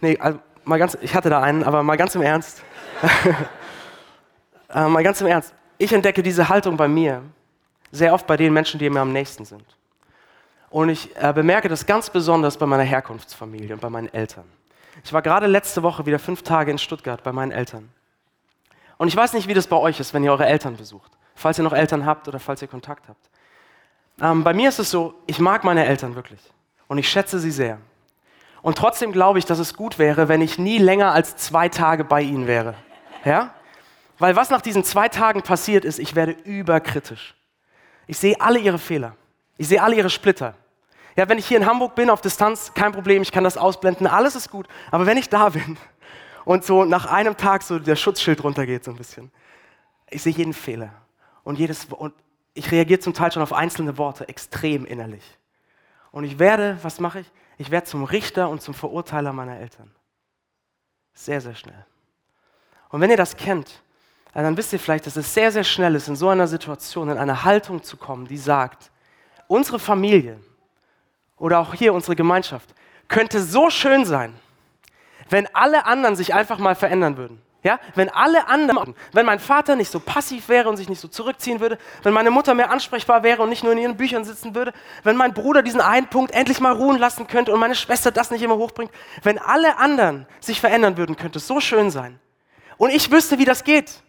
Nee, 0.00 0.16
also 0.18 0.38
mal 0.64 0.78
ganz, 0.78 0.96
ich 1.02 1.14
hatte 1.14 1.28
da 1.28 1.42
einen, 1.42 1.62
aber 1.62 1.82
mal 1.82 1.96
ganz 1.96 2.14
im 2.14 2.22
Ernst. 2.22 2.62
äh, 4.74 4.86
mal 4.86 5.02
ganz 5.02 5.20
im 5.20 5.26
Ernst. 5.26 5.54
Ich 5.76 5.92
entdecke 5.92 6.22
diese 6.22 6.48
Haltung 6.48 6.76
bei 6.76 6.88
mir 6.88 7.22
sehr 7.92 8.14
oft 8.14 8.26
bei 8.26 8.36
den 8.36 8.52
Menschen, 8.52 8.78
die 8.78 8.88
mir 8.88 9.00
am 9.00 9.12
nächsten 9.12 9.44
sind. 9.44 9.64
Und 10.70 10.88
ich 10.88 11.14
äh, 11.16 11.32
bemerke 11.34 11.68
das 11.68 11.84
ganz 11.84 12.08
besonders 12.08 12.56
bei 12.56 12.64
meiner 12.64 12.84
Herkunftsfamilie 12.84 13.74
und 13.74 13.80
bei 13.80 13.90
meinen 13.90 14.12
Eltern. 14.14 14.44
Ich 15.04 15.12
war 15.12 15.20
gerade 15.20 15.48
letzte 15.48 15.82
Woche 15.82 16.06
wieder 16.06 16.18
fünf 16.18 16.42
Tage 16.42 16.70
in 16.70 16.78
Stuttgart 16.78 17.22
bei 17.22 17.32
meinen 17.32 17.50
Eltern. 17.50 17.90
Und 18.96 19.08
ich 19.08 19.16
weiß 19.16 19.32
nicht, 19.32 19.48
wie 19.48 19.54
das 19.54 19.66
bei 19.66 19.76
euch 19.76 19.98
ist, 19.98 20.14
wenn 20.14 20.22
ihr 20.22 20.30
eure 20.30 20.46
Eltern 20.46 20.76
besucht 20.76 21.10
falls 21.40 21.58
ihr 21.58 21.64
noch 21.64 21.72
Eltern 21.72 22.04
habt 22.04 22.28
oder 22.28 22.38
falls 22.38 22.60
ihr 22.60 22.68
Kontakt 22.68 23.08
habt. 23.08 23.30
Ähm, 24.20 24.44
bei 24.44 24.52
mir 24.52 24.68
ist 24.68 24.78
es 24.78 24.90
so, 24.90 25.14
ich 25.26 25.38
mag 25.38 25.64
meine 25.64 25.86
Eltern 25.86 26.14
wirklich 26.14 26.40
und 26.86 26.98
ich 26.98 27.08
schätze 27.08 27.38
sie 27.38 27.50
sehr. 27.50 27.78
Und 28.62 28.76
trotzdem 28.76 29.10
glaube 29.10 29.38
ich, 29.38 29.46
dass 29.46 29.58
es 29.58 29.74
gut 29.74 29.98
wäre, 29.98 30.28
wenn 30.28 30.42
ich 30.42 30.58
nie 30.58 30.76
länger 30.76 31.12
als 31.12 31.36
zwei 31.36 31.70
Tage 31.70 32.04
bei 32.04 32.20
ihnen 32.20 32.46
wäre. 32.46 32.74
Ja? 33.24 33.54
Weil 34.18 34.36
was 34.36 34.50
nach 34.50 34.60
diesen 34.60 34.84
zwei 34.84 35.08
Tagen 35.08 35.40
passiert 35.40 35.86
ist, 35.86 35.98
ich 35.98 36.14
werde 36.14 36.32
überkritisch. 36.32 37.34
Ich 38.06 38.18
sehe 38.18 38.38
alle 38.38 38.58
ihre 38.58 38.78
Fehler. 38.78 39.16
Ich 39.56 39.68
sehe 39.68 39.82
alle 39.82 39.96
ihre 39.96 40.10
Splitter. 40.10 40.54
Ja, 41.16 41.26
wenn 41.28 41.38
ich 41.38 41.46
hier 41.46 41.56
in 41.56 41.64
Hamburg 41.64 41.94
bin, 41.94 42.10
auf 42.10 42.20
Distanz, 42.20 42.72
kein 42.74 42.92
Problem, 42.92 43.22
ich 43.22 43.32
kann 43.32 43.44
das 43.44 43.56
ausblenden, 43.56 44.06
alles 44.06 44.34
ist 44.34 44.50
gut. 44.50 44.68
Aber 44.90 45.06
wenn 45.06 45.16
ich 45.16 45.30
da 45.30 45.48
bin 45.48 45.78
und 46.44 46.64
so 46.64 46.84
nach 46.84 47.06
einem 47.06 47.36
Tag 47.36 47.62
so 47.62 47.78
der 47.78 47.96
Schutzschild 47.96 48.44
runtergeht 48.44 48.84
so 48.84 48.90
ein 48.90 48.96
bisschen, 48.96 49.30
ich 50.10 50.22
sehe 50.22 50.34
jeden 50.34 50.52
Fehler 50.52 50.90
und, 51.44 51.58
jedes, 51.58 51.86
und 51.86 52.14
ich 52.54 52.70
reagiere 52.70 53.00
zum 53.00 53.14
Teil 53.14 53.32
schon 53.32 53.42
auf 53.42 53.52
einzelne 53.52 53.98
Worte 53.98 54.28
extrem 54.28 54.84
innerlich. 54.84 55.38
Und 56.12 56.24
ich 56.24 56.38
werde, 56.38 56.78
was 56.82 57.00
mache 57.00 57.20
ich? 57.20 57.30
Ich 57.58 57.70
werde 57.70 57.86
zum 57.86 58.04
Richter 58.04 58.48
und 58.48 58.62
zum 58.62 58.74
Verurteiler 58.74 59.32
meiner 59.32 59.58
Eltern. 59.58 59.90
Sehr, 61.14 61.40
sehr 61.40 61.54
schnell. 61.54 61.84
Und 62.88 63.00
wenn 63.00 63.10
ihr 63.10 63.16
das 63.16 63.36
kennt, 63.36 63.82
dann 64.32 64.56
wisst 64.56 64.72
ihr 64.72 64.78
vielleicht, 64.78 65.06
dass 65.06 65.16
es 65.16 65.34
sehr, 65.34 65.52
sehr 65.52 65.64
schnell 65.64 65.94
ist, 65.94 66.08
in 66.08 66.16
so 66.16 66.28
einer 66.28 66.46
Situation 66.46 67.08
in 67.10 67.18
eine 67.18 67.44
Haltung 67.44 67.82
zu 67.82 67.96
kommen, 67.96 68.26
die 68.26 68.38
sagt, 68.38 68.90
unsere 69.48 69.78
Familie 69.78 70.40
oder 71.36 71.58
auch 71.58 71.74
hier 71.74 71.92
unsere 71.92 72.16
Gemeinschaft 72.16 72.74
könnte 73.08 73.42
so 73.42 73.70
schön 73.70 74.04
sein, 74.04 74.34
wenn 75.28 75.52
alle 75.54 75.84
anderen 75.86 76.16
sich 76.16 76.32
einfach 76.32 76.58
mal 76.58 76.74
verändern 76.74 77.16
würden. 77.16 77.42
Ja, 77.62 77.78
wenn 77.94 78.08
alle 78.08 78.48
anderen, 78.48 78.94
wenn 79.12 79.26
mein 79.26 79.38
Vater 79.38 79.76
nicht 79.76 79.90
so 79.90 80.00
passiv 80.00 80.48
wäre 80.48 80.70
und 80.70 80.78
sich 80.78 80.88
nicht 80.88 81.00
so 81.00 81.08
zurückziehen 81.08 81.60
würde, 81.60 81.76
wenn 82.02 82.14
meine 82.14 82.30
Mutter 82.30 82.54
mehr 82.54 82.70
ansprechbar 82.70 83.22
wäre 83.22 83.42
und 83.42 83.50
nicht 83.50 83.62
nur 83.62 83.72
in 83.72 83.78
ihren 83.78 83.98
Büchern 83.98 84.24
sitzen 84.24 84.54
würde, 84.54 84.72
wenn 85.02 85.14
mein 85.14 85.34
Bruder 85.34 85.62
diesen 85.62 85.82
einen 85.82 86.06
Punkt 86.06 86.32
endlich 86.32 86.60
mal 86.60 86.72
ruhen 86.72 86.98
lassen 86.98 87.26
könnte 87.26 87.52
und 87.52 87.60
meine 87.60 87.74
Schwester 87.74 88.10
das 88.10 88.30
nicht 88.30 88.40
immer 88.40 88.56
hochbringt, 88.56 88.90
wenn 89.22 89.38
alle 89.38 89.76
anderen 89.76 90.26
sich 90.40 90.58
verändern 90.58 90.96
würden, 90.96 91.16
könnte 91.16 91.38
es 91.38 91.46
so 91.46 91.60
schön 91.60 91.90
sein. 91.90 92.18
Und 92.78 92.90
ich 92.94 93.10
wüsste, 93.10 93.38
wie 93.38 93.44
das 93.44 93.62
geht. 93.62 94.02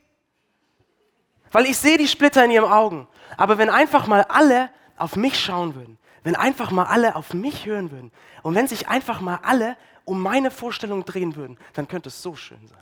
Weil 1.52 1.66
ich 1.66 1.78
sehe 1.78 1.98
die 1.98 2.08
Splitter 2.08 2.46
in 2.46 2.52
ihren 2.52 2.72
Augen. 2.72 3.10
Aber 3.36 3.58
wenn 3.58 3.70
einfach 3.70 4.08
mal 4.08 4.26
alle 4.30 4.70
auf 4.96 5.18
mich 5.18 5.38
schauen 5.38 5.76
würden, 5.76 5.98
wenn 6.24 6.38
einfach 6.38 6.72
mal 6.72 6.86
alle 6.86 7.18
auf 7.18 7.34
mich 7.34 7.66
hören 7.66 7.92
würden 7.92 8.14
und 8.44 8.56
wenn 8.56 8.68
sich 8.68 8.88
einfach 8.88 9.20
mal 9.20 9.40
alle 9.44 9.76
um 10.06 10.22
meine 10.22 10.52
Vorstellung 10.52 11.04
drehen 11.04 11.36
würden, 11.36 11.58
dann 11.74 11.90
könnte 11.90 12.08
es 12.08 12.22
so 12.22 12.36
schön 12.36 12.66
sein. 12.66 12.82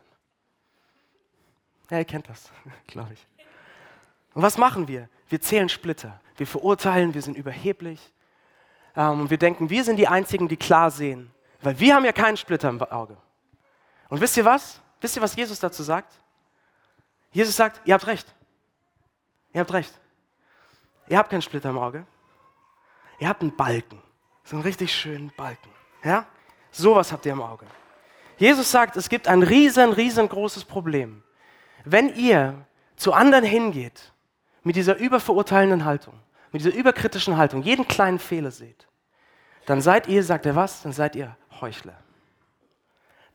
Ja, 1.89 1.97
ihr 1.97 2.05
kennt 2.05 2.29
das, 2.29 2.49
glaube 2.87 3.13
ich. 3.13 3.27
Und 4.33 4.43
was 4.43 4.57
machen 4.57 4.87
wir? 4.87 5.09
Wir 5.27 5.41
zählen 5.41 5.69
Splitter. 5.69 6.19
Wir 6.37 6.47
verurteilen, 6.47 7.13
wir 7.13 7.21
sind 7.21 7.35
überheblich. 7.35 8.13
Ähm, 8.95 9.21
und 9.21 9.29
wir 9.29 9.37
denken, 9.37 9.69
wir 9.69 9.83
sind 9.83 9.97
die 9.97 10.07
Einzigen, 10.07 10.47
die 10.47 10.57
klar 10.57 10.91
sehen. 10.91 11.31
Weil 11.61 11.79
wir 11.79 11.95
haben 11.95 12.05
ja 12.05 12.11
keinen 12.11 12.37
Splitter 12.37 12.69
im 12.69 12.81
Auge. 12.81 13.17
Und 14.07 14.21
wisst 14.21 14.37
ihr 14.37 14.45
was? 14.45 14.79
Wisst 15.01 15.15
ihr, 15.15 15.21
was 15.21 15.35
Jesus 15.35 15.59
dazu 15.59 15.83
sagt? 15.83 16.13
Jesus 17.31 17.55
sagt, 17.55 17.81
ihr 17.85 17.93
habt 17.93 18.07
recht. 18.07 18.33
Ihr 19.53 19.61
habt 19.61 19.73
recht. 19.73 19.93
Ihr 21.07 21.17
habt 21.17 21.29
keinen 21.29 21.41
Splitter 21.41 21.69
im 21.69 21.77
Auge. 21.77 22.05
Ihr 23.19 23.27
habt 23.27 23.41
einen 23.41 23.55
Balken. 23.55 24.01
So 24.43 24.55
einen 24.55 24.63
richtig 24.63 24.93
schönen 24.93 25.31
Balken. 25.35 25.69
Ja? 26.03 26.25
Sowas 26.71 27.11
habt 27.11 27.25
ihr 27.25 27.33
im 27.33 27.41
Auge. 27.41 27.65
Jesus 28.37 28.71
sagt, 28.71 28.95
es 28.95 29.09
gibt 29.09 29.27
ein 29.27 29.43
riesen, 29.43 29.91
riesengroßes 29.91 30.63
Problem. 30.63 31.23
Wenn 31.85 32.15
ihr 32.15 32.65
zu 32.95 33.13
anderen 33.13 33.45
hingeht 33.45 34.13
mit 34.63 34.75
dieser 34.75 34.97
überverurteilenden 34.97 35.85
Haltung, 35.85 36.13
mit 36.51 36.61
dieser 36.61 36.75
überkritischen 36.75 37.37
Haltung, 37.37 37.63
jeden 37.63 37.87
kleinen 37.87 38.19
Fehler 38.19 38.51
seht, 38.51 38.87
dann 39.65 39.81
seid 39.81 40.07
ihr, 40.07 40.23
sagt 40.23 40.45
er 40.45 40.55
was, 40.55 40.81
dann 40.81 40.93
seid 40.93 41.15
ihr 41.15 41.35
Heuchler. 41.61 41.97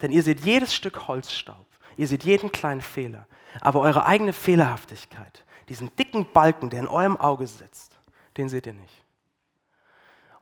Denn 0.03 0.11
ihr 0.11 0.23
seht 0.23 0.41
jedes 0.41 0.75
Stück 0.75 1.07
Holzstaub, 1.07 1.67
ihr 1.97 2.09
seht 2.09 2.25
jeden 2.25 2.51
kleinen 2.53 2.81
Fehler, 2.81 3.27
aber 3.61 3.81
eure 3.81 4.07
eigene 4.07 4.33
Fehlerhaftigkeit, 4.33 5.45
diesen 5.69 5.95
dicken 5.97 6.31
Balken, 6.33 6.71
der 6.71 6.81
in 6.81 6.89
eurem 6.89 7.17
Auge 7.17 7.47
sitzt, 7.47 7.99
den 8.37 8.49
seht 8.49 8.67
ihr 8.67 8.75
nicht. 8.75 9.05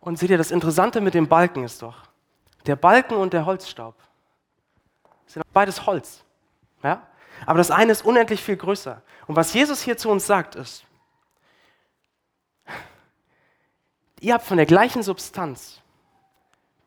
Und 0.01 0.19
seht 0.19 0.31
ihr, 0.31 0.39
das 0.39 0.51
Interessante 0.51 1.01
mit 1.01 1.15
dem 1.15 1.29
Balken 1.29 1.63
ist 1.63 1.83
doch, 1.83 2.09
der 2.67 2.77
Balken 2.77 3.15
und 3.15 3.33
der 3.33 3.47
Holzstaub 3.47 3.95
sind 5.27 5.45
beides 5.53 5.87
Holz. 5.87 6.25
Ja? 6.83 7.07
Aber 7.47 7.59
das 7.59 7.71
eine 7.71 7.93
ist 7.93 8.05
unendlich 8.05 8.43
viel 8.43 8.57
größer. 8.57 9.03
Und 9.27 9.37
was 9.37 9.53
Jesus 9.53 9.83
hier 9.83 9.97
zu 9.97 10.11
uns 10.11 10.27
sagt, 10.27 10.55
ist, 10.55 10.85
ihr 14.21 14.35
habt 14.35 14.45
von 14.45 14.57
der 14.57 14.67
gleichen 14.67 15.03
Substanz 15.03 15.81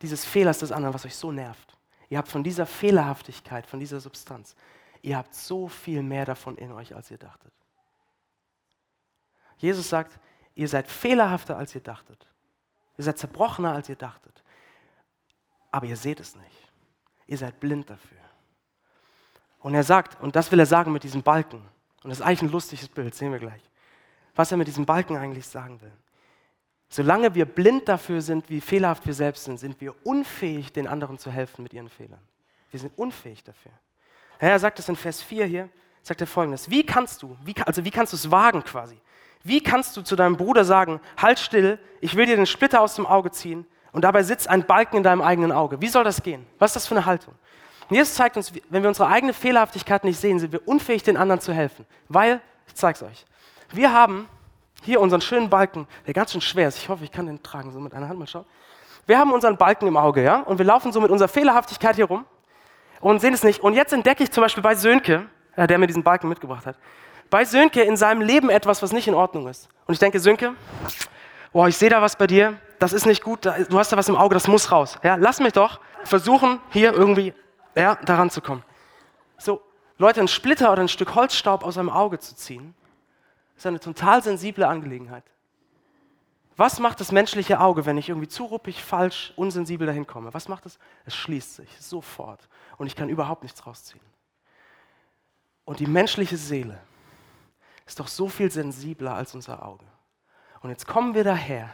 dieses 0.02 0.24
Fehlers 0.24 0.58
des 0.58 0.72
anderen, 0.72 0.94
was 0.94 1.04
euch 1.04 1.16
so 1.16 1.32
nervt. 1.32 1.76
Ihr 2.08 2.18
habt 2.18 2.28
von 2.28 2.44
dieser 2.44 2.66
Fehlerhaftigkeit, 2.66 3.66
von 3.66 3.80
dieser 3.80 4.00
Substanz, 4.00 4.54
ihr 5.02 5.16
habt 5.16 5.34
so 5.34 5.68
viel 5.68 6.02
mehr 6.02 6.24
davon 6.24 6.56
in 6.56 6.72
euch, 6.72 6.94
als 6.94 7.10
ihr 7.10 7.18
dachtet. 7.18 7.52
Jesus 9.58 9.88
sagt, 9.88 10.18
ihr 10.54 10.68
seid 10.68 10.88
fehlerhafter, 10.88 11.56
als 11.56 11.74
ihr 11.74 11.80
dachtet. 11.80 12.26
Ihr 12.98 13.04
seid 13.04 13.18
zerbrochener, 13.18 13.72
als 13.72 13.88
ihr 13.88 13.96
dachtet. 13.96 14.42
Aber 15.70 15.86
ihr 15.86 15.96
seht 15.96 16.20
es 16.20 16.36
nicht. 16.36 16.72
Ihr 17.26 17.38
seid 17.38 17.58
blind 17.60 17.90
dafür. 17.90 18.25
Und 19.66 19.74
er 19.74 19.82
sagt, 19.82 20.22
und 20.22 20.36
das 20.36 20.52
will 20.52 20.60
er 20.60 20.66
sagen 20.66 20.92
mit 20.92 21.02
diesem 21.02 21.24
Balken, 21.24 21.56
und 22.04 22.10
das 22.10 22.20
ist 22.20 22.24
eigentlich 22.24 22.42
ein 22.42 22.52
lustiges 22.52 22.86
Bild, 22.86 23.16
sehen 23.16 23.32
wir 23.32 23.40
gleich, 23.40 23.60
was 24.36 24.52
er 24.52 24.58
mit 24.58 24.68
diesem 24.68 24.86
Balken 24.86 25.16
eigentlich 25.16 25.44
sagen 25.44 25.80
will. 25.80 25.90
Solange 26.88 27.34
wir 27.34 27.46
blind 27.46 27.88
dafür 27.88 28.22
sind, 28.22 28.48
wie 28.48 28.60
fehlerhaft 28.60 29.04
wir 29.06 29.12
selbst 29.12 29.42
sind, 29.42 29.58
sind 29.58 29.80
wir 29.80 29.92
unfähig, 30.06 30.72
den 30.72 30.86
anderen 30.86 31.18
zu 31.18 31.32
helfen 31.32 31.64
mit 31.64 31.74
ihren 31.74 31.88
Fehlern. 31.88 32.20
Wir 32.70 32.78
sind 32.78 32.96
unfähig 32.96 33.42
dafür. 33.42 33.72
Er 34.38 34.56
sagt 34.60 34.78
es 34.78 34.88
in 34.88 34.94
Vers 34.94 35.20
4 35.20 35.46
hier, 35.46 35.68
sagt 36.00 36.20
er 36.20 36.28
folgendes: 36.28 36.70
Wie 36.70 36.86
kannst 36.86 37.24
du, 37.24 37.36
wie, 37.42 37.56
also 37.66 37.84
wie 37.84 37.90
kannst 37.90 38.12
du 38.12 38.16
es 38.16 38.30
wagen 38.30 38.62
quasi? 38.62 39.00
Wie 39.42 39.60
kannst 39.60 39.96
du 39.96 40.02
zu 40.02 40.14
deinem 40.14 40.36
Bruder 40.36 40.64
sagen, 40.64 41.00
halt 41.20 41.40
still, 41.40 41.80
ich 42.00 42.14
will 42.14 42.26
dir 42.26 42.36
den 42.36 42.46
Splitter 42.46 42.80
aus 42.80 42.94
dem 42.94 43.04
Auge 43.04 43.32
ziehen 43.32 43.66
und 43.90 44.02
dabei 44.02 44.22
sitzt 44.22 44.48
ein 44.48 44.64
Balken 44.64 44.98
in 44.98 45.02
deinem 45.02 45.22
eigenen 45.22 45.50
Auge? 45.50 45.80
Wie 45.80 45.88
soll 45.88 46.04
das 46.04 46.22
gehen? 46.22 46.46
Was 46.60 46.70
ist 46.70 46.76
das 46.76 46.86
für 46.86 46.94
eine 46.94 47.04
Haltung? 47.04 47.34
Und 47.88 47.96
Jesus 47.96 48.14
zeigt 48.14 48.36
uns, 48.36 48.52
wenn 48.68 48.82
wir 48.82 48.88
unsere 48.88 49.08
eigene 49.08 49.32
Fehlerhaftigkeit 49.32 50.04
nicht 50.04 50.18
sehen, 50.18 50.38
sind 50.38 50.52
wir 50.52 50.66
unfähig, 50.66 51.02
den 51.02 51.16
anderen 51.16 51.40
zu 51.40 51.52
helfen. 51.52 51.86
Weil, 52.08 52.40
ich 52.66 52.74
zeige 52.74 52.96
es 52.96 53.02
euch, 53.02 53.26
wir 53.72 53.92
haben 53.92 54.28
hier 54.82 55.00
unseren 55.00 55.20
schönen 55.20 55.48
Balken, 55.48 55.86
der 56.06 56.14
ganz 56.14 56.32
schön 56.32 56.40
schwer 56.40 56.68
ist. 56.68 56.78
Ich 56.78 56.88
hoffe, 56.88 57.04
ich 57.04 57.12
kann 57.12 57.26
den 57.26 57.42
tragen, 57.42 57.70
so 57.72 57.80
mit 57.80 57.94
einer 57.94 58.08
Hand 58.08 58.18
mal 58.18 58.26
schauen. 58.26 58.44
Wir 59.06 59.18
haben 59.18 59.32
unseren 59.32 59.56
Balken 59.56 59.86
im 59.86 59.96
Auge, 59.96 60.22
ja, 60.22 60.40
und 60.40 60.58
wir 60.58 60.66
laufen 60.66 60.92
so 60.92 61.00
mit 61.00 61.10
unserer 61.10 61.28
Fehlerhaftigkeit 61.28 61.94
hier 61.94 62.06
rum 62.06 62.24
und 63.00 63.20
sehen 63.20 63.34
es 63.34 63.44
nicht. 63.44 63.60
Und 63.60 63.74
jetzt 63.74 63.92
entdecke 63.92 64.24
ich 64.24 64.32
zum 64.32 64.42
Beispiel 64.42 64.62
bei 64.62 64.74
Sönke, 64.74 65.26
ja, 65.56 65.66
der 65.66 65.78
mir 65.78 65.86
diesen 65.86 66.02
Balken 66.02 66.28
mitgebracht 66.28 66.66
hat, 66.66 66.76
bei 67.30 67.44
Sönke 67.44 67.82
in 67.82 67.96
seinem 67.96 68.20
Leben 68.20 68.50
etwas, 68.50 68.82
was 68.82 68.92
nicht 68.92 69.06
in 69.06 69.14
Ordnung 69.14 69.46
ist. 69.48 69.68
Und 69.86 69.94
ich 69.94 70.00
denke, 70.00 70.18
Sönke, 70.18 70.54
boah, 71.52 71.68
ich 71.68 71.76
sehe 71.76 71.90
da 71.90 72.02
was 72.02 72.16
bei 72.16 72.26
dir, 72.26 72.58
das 72.78 72.92
ist 72.92 73.06
nicht 73.06 73.22
gut, 73.22 73.46
du 73.46 73.78
hast 73.78 73.92
da 73.92 73.96
was 73.96 74.08
im 74.08 74.16
Auge, 74.16 74.34
das 74.34 74.48
muss 74.48 74.70
raus. 74.70 74.98
Ja, 75.02 75.14
lass 75.16 75.40
mich 75.40 75.52
doch 75.52 75.80
versuchen, 76.04 76.60
hier 76.70 76.92
irgendwie 76.92 77.32
ja, 77.76 77.94
daran 77.96 78.30
zu 78.30 78.40
kommen. 78.40 78.64
So, 79.38 79.62
Leute, 79.98 80.20
ein 80.20 80.28
Splitter 80.28 80.72
oder 80.72 80.82
ein 80.82 80.88
Stück 80.88 81.14
Holzstaub 81.14 81.62
aus 81.62 81.78
einem 81.78 81.90
Auge 81.90 82.18
zu 82.18 82.34
ziehen, 82.34 82.74
ist 83.56 83.66
eine 83.66 83.80
total 83.80 84.22
sensible 84.22 84.66
Angelegenheit. 84.66 85.24
Was 86.56 86.80
macht 86.80 87.00
das 87.00 87.12
menschliche 87.12 87.60
Auge, 87.60 87.84
wenn 87.84 87.98
ich 87.98 88.08
irgendwie 88.08 88.28
zu 88.28 88.44
ruppig, 88.44 88.82
falsch, 88.82 89.32
unsensibel 89.36 89.86
dahin 89.86 90.06
komme? 90.06 90.32
Was 90.32 90.48
macht 90.48 90.64
es? 90.64 90.78
Es 91.04 91.14
schließt 91.14 91.56
sich 91.56 91.68
sofort 91.80 92.48
und 92.78 92.86
ich 92.86 92.96
kann 92.96 93.10
überhaupt 93.10 93.42
nichts 93.42 93.66
rausziehen. 93.66 94.04
Und 95.66 95.80
die 95.80 95.86
menschliche 95.86 96.38
Seele 96.38 96.78
ist 97.84 98.00
doch 98.00 98.08
so 98.08 98.28
viel 98.28 98.50
sensibler 98.50 99.14
als 99.14 99.34
unser 99.34 99.64
Auge. 99.66 99.84
Und 100.62 100.70
jetzt 100.70 100.86
kommen 100.86 101.14
wir 101.14 101.24
daher 101.24 101.68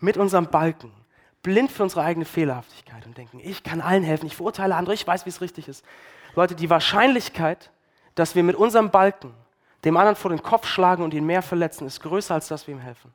mit 0.00 0.16
unserem 0.16 0.48
Balken 0.48 0.92
blind 1.42 1.72
für 1.72 1.82
unsere 1.82 2.02
eigene 2.02 2.24
Fehlerhaftigkeit 2.24 3.04
und 3.06 3.18
denken, 3.18 3.40
ich 3.42 3.62
kann 3.62 3.80
allen 3.80 4.04
helfen, 4.04 4.26
ich 4.26 4.36
verurteile 4.36 4.76
andere, 4.76 4.94
ich 4.94 5.06
weiß, 5.06 5.26
wie 5.26 5.30
es 5.30 5.40
richtig 5.40 5.68
ist. 5.68 5.84
Leute, 6.34 6.54
die 6.54 6.70
Wahrscheinlichkeit, 6.70 7.70
dass 8.14 8.34
wir 8.34 8.42
mit 8.42 8.56
unserem 8.56 8.90
Balken 8.90 9.34
dem 9.84 9.96
anderen 9.96 10.16
vor 10.16 10.30
den 10.30 10.42
Kopf 10.42 10.66
schlagen 10.66 11.02
und 11.02 11.12
ihn 11.12 11.26
mehr 11.26 11.42
verletzen, 11.42 11.86
ist 11.86 12.00
größer, 12.00 12.34
als 12.34 12.48
dass 12.48 12.66
wir 12.66 12.74
ihm 12.74 12.80
helfen. 12.80 13.12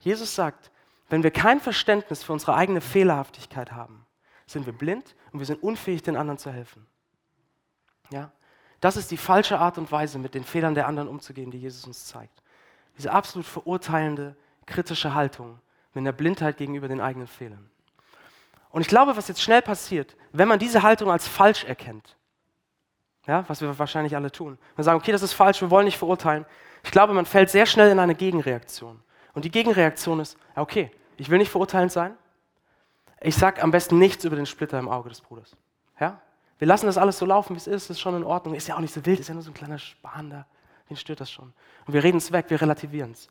Jesus 0.00 0.34
sagt, 0.34 0.70
wenn 1.08 1.22
wir 1.22 1.30
kein 1.30 1.60
Verständnis 1.60 2.22
für 2.22 2.32
unsere 2.32 2.54
eigene 2.54 2.80
Fehlerhaftigkeit 2.80 3.72
haben, 3.72 4.06
sind 4.46 4.66
wir 4.66 4.72
blind 4.72 5.16
und 5.32 5.40
wir 5.40 5.46
sind 5.46 5.62
unfähig, 5.62 6.02
den 6.02 6.16
anderen 6.16 6.38
zu 6.38 6.52
helfen. 6.52 6.86
Ja? 8.10 8.30
Das 8.80 8.96
ist 8.96 9.10
die 9.10 9.16
falsche 9.16 9.58
Art 9.58 9.78
und 9.78 9.90
Weise, 9.90 10.18
mit 10.18 10.34
den 10.34 10.44
Fehlern 10.44 10.74
der 10.74 10.86
anderen 10.86 11.08
umzugehen, 11.08 11.50
die 11.50 11.58
Jesus 11.58 11.84
uns 11.84 12.06
zeigt. 12.06 12.42
Diese 12.96 13.12
absolut 13.12 13.46
verurteilende, 13.46 14.36
kritische 14.66 15.14
Haltung, 15.14 15.60
mit 15.98 16.06
einer 16.06 16.16
Blindheit 16.16 16.56
gegenüber 16.56 16.86
den 16.86 17.00
eigenen 17.00 17.26
Fehlern. 17.26 17.68
Und 18.70 18.82
ich 18.82 18.88
glaube, 18.88 19.16
was 19.16 19.26
jetzt 19.26 19.42
schnell 19.42 19.62
passiert, 19.62 20.16
wenn 20.32 20.46
man 20.46 20.58
diese 20.58 20.82
Haltung 20.82 21.10
als 21.10 21.26
falsch 21.26 21.64
erkennt, 21.64 22.16
ja, 23.26 23.44
was 23.48 23.60
wir 23.60 23.78
wahrscheinlich 23.78 24.14
alle 24.14 24.30
tun, 24.30 24.58
wir 24.76 24.84
sagen, 24.84 24.98
okay, 24.98 25.10
das 25.10 25.22
ist 25.22 25.32
falsch, 25.32 25.60
wir 25.60 25.70
wollen 25.70 25.86
nicht 25.86 25.98
verurteilen. 25.98 26.46
Ich 26.84 26.92
glaube, 26.92 27.12
man 27.12 27.26
fällt 27.26 27.50
sehr 27.50 27.66
schnell 27.66 27.90
in 27.90 27.98
eine 27.98 28.14
Gegenreaktion. 28.14 29.02
Und 29.34 29.44
die 29.44 29.50
Gegenreaktion 29.50 30.20
ist, 30.20 30.38
okay, 30.54 30.90
ich 31.16 31.28
will 31.28 31.38
nicht 31.38 31.50
verurteilend 31.50 31.90
sein. 31.90 32.16
Ich 33.20 33.34
sage 33.34 33.62
am 33.62 33.72
besten 33.72 33.98
nichts 33.98 34.24
über 34.24 34.36
den 34.36 34.46
Splitter 34.46 34.78
im 34.78 34.88
Auge 34.88 35.08
des 35.08 35.20
Bruders. 35.20 35.56
Ja? 35.98 36.20
Wir 36.58 36.68
lassen 36.68 36.86
das 36.86 36.96
alles 36.96 37.18
so 37.18 37.26
laufen, 37.26 37.54
wie 37.54 37.58
es 37.58 37.66
ist, 37.66 37.90
ist 37.90 38.00
schon 38.00 38.16
in 38.16 38.22
Ordnung. 38.24 38.54
Ist 38.54 38.68
ja 38.68 38.76
auch 38.76 38.80
nicht 38.80 38.94
so 38.94 39.04
wild, 39.04 39.18
ist 39.18 39.28
ja 39.28 39.34
nur 39.34 39.42
so 39.42 39.50
ein 39.50 39.54
kleiner 39.54 39.78
Span 39.78 40.30
da. 40.30 40.46
Wen 40.86 40.96
stört 40.96 41.20
das 41.20 41.30
schon? 41.30 41.52
Und 41.86 41.92
wir 41.92 42.02
reden 42.02 42.18
es 42.18 42.32
weg, 42.32 42.46
wir 42.48 42.60
relativieren 42.60 43.12
es. 43.12 43.28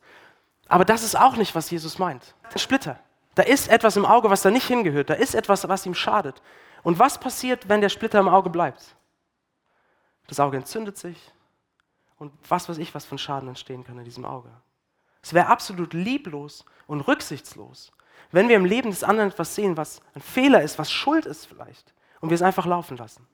Aber 0.68 0.84
das 0.84 1.02
ist 1.02 1.18
auch 1.18 1.36
nicht, 1.36 1.54
was 1.54 1.70
Jesus 1.70 1.98
meint. 1.98 2.34
Ein 2.52 2.58
Splitter. 2.58 2.98
Da 3.34 3.42
ist 3.42 3.68
etwas 3.68 3.96
im 3.96 4.04
Auge, 4.04 4.30
was 4.30 4.42
da 4.42 4.50
nicht 4.50 4.66
hingehört. 4.66 5.10
Da 5.10 5.14
ist 5.14 5.34
etwas, 5.34 5.68
was 5.68 5.86
ihm 5.86 5.94
schadet. 5.94 6.42
Und 6.82 6.98
was 6.98 7.18
passiert, 7.18 7.68
wenn 7.68 7.80
der 7.80 7.88
Splitter 7.88 8.20
im 8.20 8.28
Auge 8.28 8.50
bleibt? 8.50 8.96
Das 10.26 10.40
Auge 10.40 10.58
entzündet 10.58 10.98
sich. 10.98 11.32
Und 12.18 12.32
was 12.48 12.68
weiß 12.68 12.78
ich, 12.78 12.94
was 12.94 13.04
von 13.04 13.18
Schaden 13.18 13.48
entstehen 13.48 13.84
kann 13.84 13.98
in 13.98 14.04
diesem 14.04 14.24
Auge. 14.24 14.50
Es 15.22 15.34
wäre 15.34 15.48
absolut 15.48 15.94
lieblos 15.94 16.64
und 16.86 17.00
rücksichtslos, 17.02 17.92
wenn 18.30 18.48
wir 18.48 18.56
im 18.56 18.64
Leben 18.64 18.90
des 18.90 19.04
anderen 19.04 19.30
etwas 19.30 19.54
sehen, 19.54 19.76
was 19.76 20.00
ein 20.14 20.20
Fehler 20.20 20.62
ist, 20.62 20.78
was 20.78 20.90
Schuld 20.90 21.26
ist 21.26 21.46
vielleicht, 21.46 21.94
und 22.20 22.30
wir 22.30 22.34
es 22.34 22.42
einfach 22.42 22.66
laufen 22.66 22.96
lassen. 22.96 23.26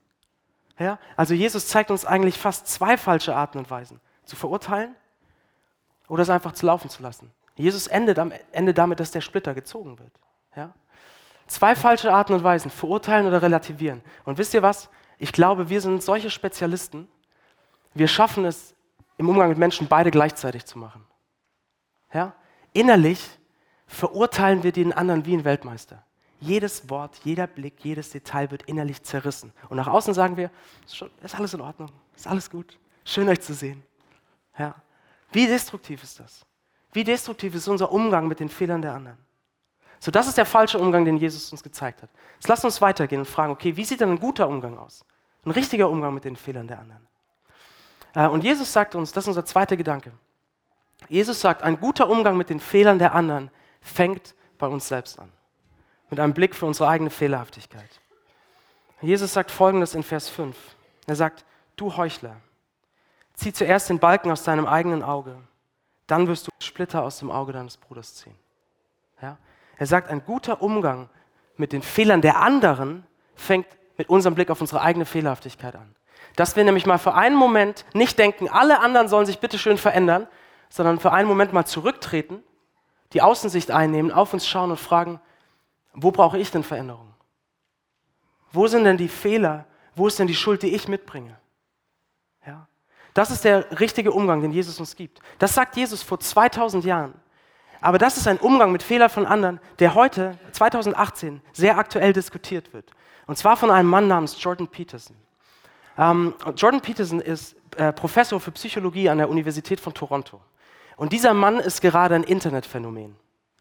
Ja? 0.79 0.99
Also 1.15 1.33
Jesus 1.33 1.67
zeigt 1.67 1.91
uns 1.91 2.05
eigentlich 2.05 2.37
fast 2.37 2.67
zwei 2.67 2.97
falsche 2.97 3.35
Arten 3.35 3.57
und 3.57 3.69
Weisen. 3.69 3.99
Zu 4.23 4.35
verurteilen 4.35 4.95
oder 6.07 6.23
es 6.23 6.29
einfach 6.29 6.53
zu 6.53 6.65
laufen 6.65 6.89
zu 6.89 7.01
lassen. 7.01 7.31
Jesus 7.55 7.87
endet 7.87 8.19
am 8.19 8.31
Ende 8.51 8.73
damit, 8.73 8.99
dass 8.99 9.11
der 9.11 9.21
Splitter 9.21 9.53
gezogen 9.53 9.97
wird. 9.97 10.11
Ja? 10.55 10.73
Zwei 11.47 11.75
falsche 11.75 12.13
Arten 12.13 12.33
und 12.33 12.43
Weisen, 12.43 12.69
verurteilen 12.71 13.27
oder 13.27 13.41
relativieren. 13.41 14.01
Und 14.25 14.37
wisst 14.37 14.53
ihr 14.53 14.61
was? 14.61 14.89
Ich 15.17 15.31
glaube, 15.31 15.69
wir 15.69 15.79
sind 15.79 16.03
solche 16.03 16.29
Spezialisten, 16.29 17.07
wir 17.93 18.07
schaffen 18.07 18.43
es 18.45 18.75
im 19.17 19.29
Umgang 19.29 19.49
mit 19.49 19.57
Menschen 19.57 19.87
beide 19.87 20.11
gleichzeitig 20.11 20.65
zu 20.65 20.77
machen. 20.77 21.05
Ja? 22.13 22.33
Innerlich 22.73 23.25
verurteilen 23.87 24.63
wir 24.63 24.73
den 24.73 24.91
anderen 24.91 25.25
wie 25.25 25.33
ein 25.35 25.45
Weltmeister. 25.45 26.03
Jedes 26.41 26.89
Wort, 26.89 27.21
jeder 27.23 27.47
Blick, 27.47 27.83
jedes 27.83 28.09
Detail 28.09 28.51
wird 28.51 28.63
innerlich 28.63 29.01
zerrissen. 29.03 29.53
Und 29.69 29.77
nach 29.77 29.87
außen 29.87 30.13
sagen 30.13 30.35
wir, 30.35 30.51
ist 30.85 31.35
alles 31.35 31.53
in 31.53 31.61
Ordnung, 31.61 31.89
ist 32.15 32.27
alles 32.27 32.49
gut, 32.49 32.77
schön 33.05 33.29
euch 33.29 33.39
zu 33.39 33.53
sehen. 33.53 33.81
Ja. 34.57 34.75
Wie 35.31 35.47
destruktiv 35.47 36.03
ist 36.03 36.19
das? 36.19 36.45
Wie 36.93 37.03
destruktiv 37.03 37.55
ist 37.55 37.67
unser 37.67 37.91
Umgang 37.91 38.27
mit 38.27 38.39
den 38.39 38.49
Fehlern 38.49 38.81
der 38.81 38.93
anderen? 38.93 39.17
So, 39.99 40.11
das 40.11 40.27
ist 40.27 40.37
der 40.37 40.45
falsche 40.45 40.79
Umgang, 40.79 41.03
den 41.03 41.17
Jesus 41.17 41.51
uns 41.51 41.63
gezeigt 41.63 42.03
hat. 42.03 42.09
Jetzt 42.35 42.47
lasst 42.47 42.63
uns 42.63 42.81
weitergehen 42.81 43.21
und 43.21 43.25
fragen, 43.25 43.51
okay, 43.51 43.75
wie 43.75 43.85
sieht 43.85 44.01
denn 44.01 44.11
ein 44.11 44.19
guter 44.19 44.47
Umgang 44.47 44.77
aus? 44.77 45.05
Ein 45.45 45.51
richtiger 45.51 45.89
Umgang 45.89 46.13
mit 46.13 46.25
den 46.25 46.35
Fehlern 46.35 46.67
der 46.67 46.79
anderen. 46.79 47.07
Äh, 48.13 48.27
und 48.27 48.43
Jesus 48.43 48.71
sagt 48.71 48.95
uns, 48.95 49.11
das 49.11 49.25
ist 49.25 49.29
unser 49.29 49.45
zweiter 49.45 49.77
Gedanke. 49.77 50.11
Jesus 51.09 51.41
sagt, 51.41 51.63
ein 51.63 51.79
guter 51.79 52.09
Umgang 52.09 52.37
mit 52.37 52.49
den 52.49 52.59
Fehlern 52.59 52.99
der 52.99 53.13
anderen 53.13 53.51
fängt 53.81 54.33
bei 54.57 54.67
uns 54.67 54.87
selbst 54.87 55.19
an. 55.19 55.31
Mit 56.09 56.19
einem 56.19 56.33
Blick 56.33 56.55
für 56.55 56.65
unsere 56.65 56.89
eigene 56.89 57.09
Fehlerhaftigkeit. 57.09 57.89
Jesus 59.01 59.33
sagt 59.33 59.51
folgendes 59.51 59.93
in 59.93 60.03
Vers 60.03 60.29
5. 60.29 60.55
Er 61.07 61.15
sagt, 61.15 61.45
du 61.75 61.95
Heuchler, 61.95 62.37
zieh 63.35 63.53
zuerst 63.53 63.89
den 63.89 63.99
Balken 63.99 64.31
aus 64.31 64.43
deinem 64.43 64.65
eigenen 64.65 65.03
Auge, 65.03 65.37
dann 66.07 66.27
wirst 66.27 66.47
du 66.47 66.51
Splitter 66.59 67.03
aus 67.03 67.19
dem 67.19 67.31
Auge 67.31 67.53
deines 67.53 67.77
Bruders 67.77 68.15
ziehen. 68.15 68.35
Ja? 69.21 69.37
Er 69.77 69.85
sagt, 69.85 70.09
ein 70.09 70.23
guter 70.23 70.61
Umgang 70.61 71.09
mit 71.57 71.73
den 71.73 71.81
Fehlern 71.81 72.21
der 72.21 72.41
anderen 72.41 73.05
fängt 73.35 73.67
mit 73.97 74.09
unserem 74.09 74.35
Blick 74.35 74.49
auf 74.49 74.61
unsere 74.61 74.81
eigene 74.81 75.05
Fehlerhaftigkeit 75.05 75.75
an. 75.75 75.95
Dass 76.35 76.55
wir 76.55 76.63
nämlich 76.63 76.85
mal 76.85 76.97
für 76.97 77.13
einen 77.13 77.35
Moment 77.35 77.85
nicht 77.93 78.19
denken, 78.19 78.49
alle 78.49 78.79
anderen 78.79 79.07
sollen 79.07 79.25
sich 79.25 79.39
bitteschön 79.39 79.77
verändern, 79.77 80.27
sondern 80.69 80.99
für 80.99 81.11
einen 81.11 81.27
Moment 81.27 81.53
mal 81.53 81.65
zurücktreten, 81.65 82.43
die 83.13 83.21
Außensicht 83.21 83.71
einnehmen, 83.71 84.11
auf 84.11 84.33
uns 84.33 84.47
schauen 84.47 84.71
und 84.71 84.79
fragen, 84.79 85.21
wo 85.93 86.11
brauche 86.11 86.37
ich 86.37 86.51
denn 86.51 86.63
Veränderung? 86.63 87.13
Wo 88.51 88.67
sind 88.67 88.83
denn 88.83 88.97
die 88.97 89.07
Fehler? 89.07 89.65
Wo 89.95 90.07
ist 90.07 90.19
denn 90.19 90.27
die 90.27 90.35
Schuld, 90.35 90.61
die 90.61 90.75
ich 90.75 90.87
mitbringe? 90.87 91.37
Das 93.15 93.31
ist 93.31 93.45
der 93.45 93.79
richtige 93.79 94.11
Umgang, 94.11 94.41
den 94.41 94.51
Jesus 94.51 94.77
uns 94.77 94.95
gibt. 94.95 95.21
Das 95.39 95.55
sagt 95.55 95.77
Jesus 95.77 96.03
vor 96.03 96.19
2000 96.19 96.83
Jahren. 96.83 97.13
Aber 97.79 97.97
das 97.97 98.17
ist 98.17 98.27
ein 98.27 98.37
Umgang 98.37 98.73
mit 98.73 98.83
Fehlern 98.83 99.09
von 99.09 99.25
anderen, 99.25 99.61
der 99.79 99.95
heute, 99.95 100.37
2018, 100.51 101.41
sehr 101.53 101.77
aktuell 101.77 102.11
diskutiert 102.11 102.73
wird. 102.73 102.91
Und 103.25 103.37
zwar 103.37 103.55
von 103.55 103.71
einem 103.71 103.89
Mann 103.89 104.09
namens 104.09 104.35
Jordan 104.43 104.67
Peterson. 104.67 105.15
Ähm, 105.97 106.33
Jordan 106.57 106.81
Peterson 106.81 107.21
ist 107.21 107.55
äh, 107.77 107.93
Professor 107.93 108.37
für 108.39 108.51
Psychologie 108.51 109.07
an 109.07 109.17
der 109.17 109.29
Universität 109.29 109.79
von 109.79 109.93
Toronto. 109.93 110.41
Und 110.97 111.13
dieser 111.13 111.33
Mann 111.33 111.59
ist 111.61 111.79
gerade 111.81 112.15
ein 112.15 112.23
Internetphänomen. 112.23 113.15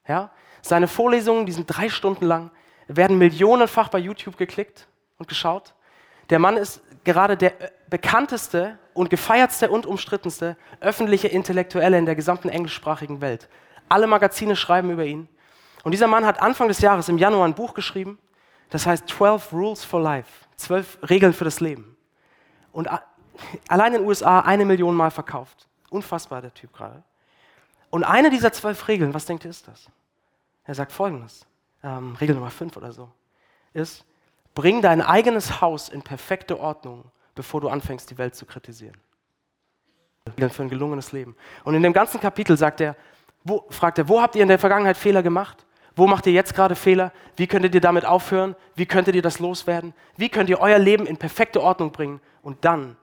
Ja? 0.08 0.30
Seine 0.62 0.88
Vorlesungen, 0.88 1.46
die 1.46 1.52
sind 1.52 1.66
drei 1.66 1.88
Stunden 1.88 2.26
lang, 2.26 2.50
werden 2.88 3.18
millionenfach 3.18 3.88
bei 3.88 3.98
YouTube 3.98 4.36
geklickt 4.36 4.88
und 5.18 5.28
geschaut. 5.28 5.74
Der 6.30 6.40
Mann 6.40 6.56
ist 6.56 6.82
gerade 7.04 7.36
der 7.36 7.60
äh, 7.60 7.70
bekannteste 7.88 8.78
und 8.94 9.10
gefeiertste 9.10 9.70
und 9.70 9.86
umstrittenste 9.86 10.56
öffentliche 10.80 11.28
Intellektuelle 11.28 11.98
in 11.98 12.06
der 12.06 12.14
gesamten 12.14 12.48
englischsprachigen 12.48 13.20
Welt. 13.20 13.48
Alle 13.88 14.06
Magazine 14.06 14.56
schreiben 14.56 14.90
über 14.90 15.04
ihn. 15.04 15.28
Und 15.84 15.92
dieser 15.92 16.06
Mann 16.06 16.24
hat 16.24 16.40
Anfang 16.40 16.68
des 16.68 16.80
Jahres 16.80 17.08
im 17.08 17.18
Januar 17.18 17.46
ein 17.46 17.54
Buch 17.54 17.74
geschrieben, 17.74 18.18
das 18.70 18.86
heißt 18.86 19.08
12 19.08 19.52
Rules 19.52 19.84
for 19.84 20.00
Life, 20.00 20.46
zwölf 20.56 20.98
Regeln 21.08 21.34
für 21.34 21.44
das 21.44 21.60
Leben. 21.60 21.96
Und 22.72 22.88
allein 23.68 23.92
in 23.92 24.00
den 24.00 24.08
USA 24.08 24.40
eine 24.40 24.64
Million 24.64 24.94
Mal 24.94 25.10
verkauft. 25.10 25.68
Unfassbar, 25.90 26.40
der 26.40 26.52
Typ 26.54 26.72
gerade. 26.72 27.02
Und 27.90 28.02
eine 28.02 28.30
dieser 28.30 28.52
zwölf 28.52 28.88
Regeln, 28.88 29.14
was 29.14 29.26
denkt 29.26 29.44
ihr, 29.44 29.50
ist 29.50 29.68
das? 29.68 29.88
Er 30.64 30.74
sagt 30.74 30.90
folgendes, 30.90 31.46
ähm, 31.82 32.16
Regel 32.16 32.34
Nummer 32.34 32.50
fünf 32.50 32.76
oder 32.76 32.90
so, 32.90 33.12
ist, 33.74 34.04
bring 34.54 34.82
dein 34.82 35.02
eigenes 35.02 35.60
Haus 35.60 35.88
in 35.88 36.02
perfekte 36.02 36.58
Ordnung, 36.58 37.04
bevor 37.34 37.60
du 37.60 37.68
anfängst, 37.68 38.10
die 38.10 38.18
Welt 38.18 38.34
zu 38.34 38.46
kritisieren. 38.46 38.96
Für 40.50 40.62
ein 40.62 40.70
gelungenes 40.70 41.12
Leben. 41.12 41.36
Und 41.64 41.74
in 41.74 41.82
dem 41.82 41.92
ganzen 41.92 42.20
Kapitel 42.20 42.56
sagt 42.56 42.80
er, 42.80 42.96
wo, 43.42 43.66
fragt 43.68 43.98
er, 43.98 44.08
wo 44.08 44.22
habt 44.22 44.36
ihr 44.36 44.42
in 44.42 44.48
der 44.48 44.58
Vergangenheit 44.58 44.96
Fehler 44.96 45.22
gemacht? 45.22 45.66
Wo 45.96 46.06
macht 46.06 46.26
ihr 46.26 46.32
jetzt 46.32 46.54
gerade 46.54 46.74
Fehler? 46.74 47.12
Wie 47.36 47.46
könntet 47.46 47.74
ihr 47.74 47.80
damit 47.80 48.04
aufhören? 48.04 48.56
Wie 48.74 48.86
könntet 48.86 49.14
ihr 49.14 49.22
das 49.22 49.38
loswerden? 49.38 49.92
Wie 50.16 50.28
könnt 50.28 50.48
ihr 50.48 50.60
euer 50.60 50.78
Leben 50.78 51.06
in 51.06 51.18
perfekte 51.18 51.62
Ordnung 51.62 51.92
bringen? 51.92 52.20
Und 52.42 52.64
dann 52.64 52.96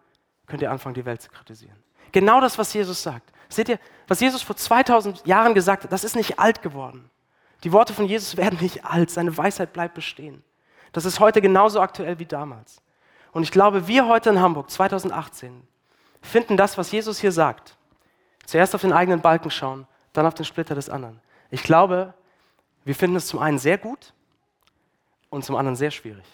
könnt 0.47 0.61
ihr 0.61 0.71
anfangen, 0.71 0.95
die 0.95 1.05
Welt 1.05 1.21
zu 1.21 1.29
kritisieren. 1.29 1.75
Genau 2.11 2.41
das, 2.41 2.57
was 2.57 2.73
Jesus 2.73 3.01
sagt. 3.01 3.31
Seht 3.47 3.69
ihr, 3.69 3.79
was 4.07 4.19
Jesus 4.19 4.41
vor 4.41 4.55
2000 4.55 5.25
Jahren 5.25 5.53
gesagt 5.53 5.83
hat, 5.83 5.91
das 5.91 6.03
ist 6.03 6.15
nicht 6.15 6.39
alt 6.39 6.61
geworden. 6.61 7.09
Die 7.63 7.71
Worte 7.71 7.93
von 7.93 8.05
Jesus 8.05 8.35
werden 8.35 8.59
nicht 8.59 8.83
alt, 8.83 9.09
seine 9.11 9.37
Weisheit 9.37 9.71
bleibt 9.71 9.93
bestehen. 9.93 10.43
Das 10.91 11.05
ist 11.05 11.19
heute 11.19 11.41
genauso 11.41 11.79
aktuell 11.79 12.19
wie 12.19 12.25
damals. 12.25 12.81
Und 13.31 13.43
ich 13.43 13.51
glaube, 13.51 13.87
wir 13.87 14.07
heute 14.07 14.29
in 14.29 14.41
Hamburg 14.41 14.69
2018 14.69 15.63
finden 16.21 16.57
das, 16.57 16.77
was 16.77 16.91
Jesus 16.91 17.19
hier 17.19 17.31
sagt. 17.31 17.77
Zuerst 18.45 18.75
auf 18.75 18.81
den 18.81 18.93
eigenen 18.93 19.21
Balken 19.21 19.51
schauen, 19.51 19.87
dann 20.13 20.25
auf 20.25 20.33
den 20.33 20.45
Splitter 20.45 20.75
des 20.75 20.89
anderen. 20.89 21.19
Ich 21.49 21.63
glaube, 21.63 22.13
wir 22.83 22.95
finden 22.95 23.15
es 23.15 23.27
zum 23.27 23.39
einen 23.39 23.59
sehr 23.59 23.77
gut 23.77 24.13
und 25.29 25.45
zum 25.45 25.55
anderen 25.55 25.75
sehr 25.75 25.91
schwierig. 25.91 26.25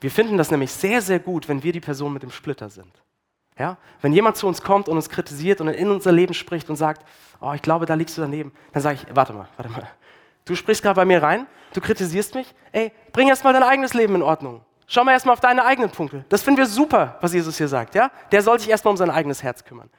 Wir 0.00 0.10
finden 0.10 0.38
das 0.38 0.50
nämlich 0.50 0.72
sehr, 0.72 1.02
sehr 1.02 1.18
gut, 1.18 1.48
wenn 1.48 1.62
wir 1.62 1.72
die 1.72 1.80
Person 1.80 2.12
mit 2.12 2.22
dem 2.22 2.30
Splitter 2.30 2.68
sind. 2.70 2.92
Ja? 3.58 3.76
Wenn 4.00 4.12
jemand 4.12 4.36
zu 4.36 4.46
uns 4.46 4.62
kommt 4.62 4.88
und 4.88 4.96
uns 4.96 5.08
kritisiert 5.08 5.60
und 5.60 5.68
in 5.68 5.90
unser 5.90 6.12
Leben 6.12 6.34
spricht 6.34 6.68
und 6.68 6.76
sagt, 6.76 7.06
oh, 7.40 7.52
ich 7.52 7.62
glaube, 7.62 7.86
da 7.86 7.94
liegst 7.94 8.16
du 8.16 8.22
daneben, 8.22 8.52
dann 8.72 8.82
sage 8.82 8.98
ich, 9.00 9.16
warte 9.16 9.32
mal, 9.32 9.48
warte 9.56 9.72
mal. 9.72 9.88
Du 10.44 10.54
sprichst 10.54 10.82
gerade 10.82 10.96
bei 10.96 11.04
mir 11.04 11.22
rein, 11.22 11.46
du 11.76 11.80
kritisierst 11.80 12.34
mich, 12.34 12.54
ey, 12.72 12.90
bring 13.12 13.28
erst 13.28 13.44
mal 13.44 13.52
dein 13.52 13.62
eigenes 13.62 13.94
Leben 13.94 14.14
in 14.14 14.22
Ordnung. 14.22 14.64
Schau 14.86 15.04
mal 15.04 15.12
erst 15.12 15.26
mal 15.26 15.32
auf 15.32 15.40
deine 15.40 15.64
eigenen 15.64 15.90
Punkte. 15.90 16.24
Das 16.28 16.42
finden 16.42 16.58
wir 16.58 16.66
super, 16.66 17.18
was 17.20 17.32
Jesus 17.32 17.58
hier 17.58 17.68
sagt. 17.68 17.94
Ja? 17.94 18.10
Der 18.30 18.42
soll 18.42 18.58
sich 18.58 18.68
erst 18.68 18.84
mal 18.84 18.92
um 18.92 18.96
sein 18.96 19.10
eigenes 19.10 19.42
Herz 19.42 19.64
kümmern. 19.64 19.90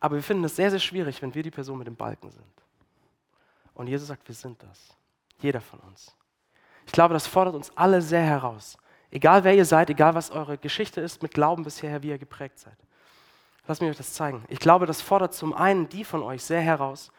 Aber 0.00 0.16
wir 0.16 0.22
finden 0.22 0.44
es 0.44 0.56
sehr, 0.56 0.70
sehr 0.70 0.80
schwierig, 0.80 1.22
wenn 1.22 1.34
wir 1.34 1.42
die 1.42 1.50
Person 1.50 1.78
mit 1.78 1.86
dem 1.86 1.96
Balken 1.96 2.30
sind. 2.30 2.44
Und 3.74 3.86
Jesus 3.86 4.08
sagt, 4.08 4.26
wir 4.26 4.34
sind 4.34 4.62
das. 4.62 4.96
Jeder 5.40 5.60
von 5.60 5.80
uns. 5.80 6.16
Ich 6.86 6.92
glaube, 6.92 7.14
das 7.14 7.26
fordert 7.26 7.54
uns 7.54 7.70
alle 7.76 8.02
sehr 8.02 8.22
heraus. 8.22 8.76
Egal 9.10 9.44
wer 9.44 9.54
ihr 9.54 9.64
seid, 9.64 9.90
egal 9.90 10.14
was 10.14 10.30
eure 10.30 10.58
Geschichte 10.58 11.00
ist, 11.00 11.22
mit 11.22 11.34
Glauben 11.34 11.62
bisher, 11.62 12.02
wie 12.02 12.08
ihr 12.08 12.18
geprägt 12.18 12.58
seid. 12.58 12.76
Lass 13.66 13.80
mich 13.80 13.90
euch 13.90 13.96
das 13.96 14.12
zeigen. 14.12 14.44
Ich 14.48 14.58
glaube, 14.58 14.86
das 14.86 15.00
fordert 15.00 15.34
zum 15.34 15.54
einen 15.54 15.88
die 15.88 16.04
von 16.04 16.22
euch 16.22 16.42
sehr 16.42 16.60
heraus, 16.60 17.10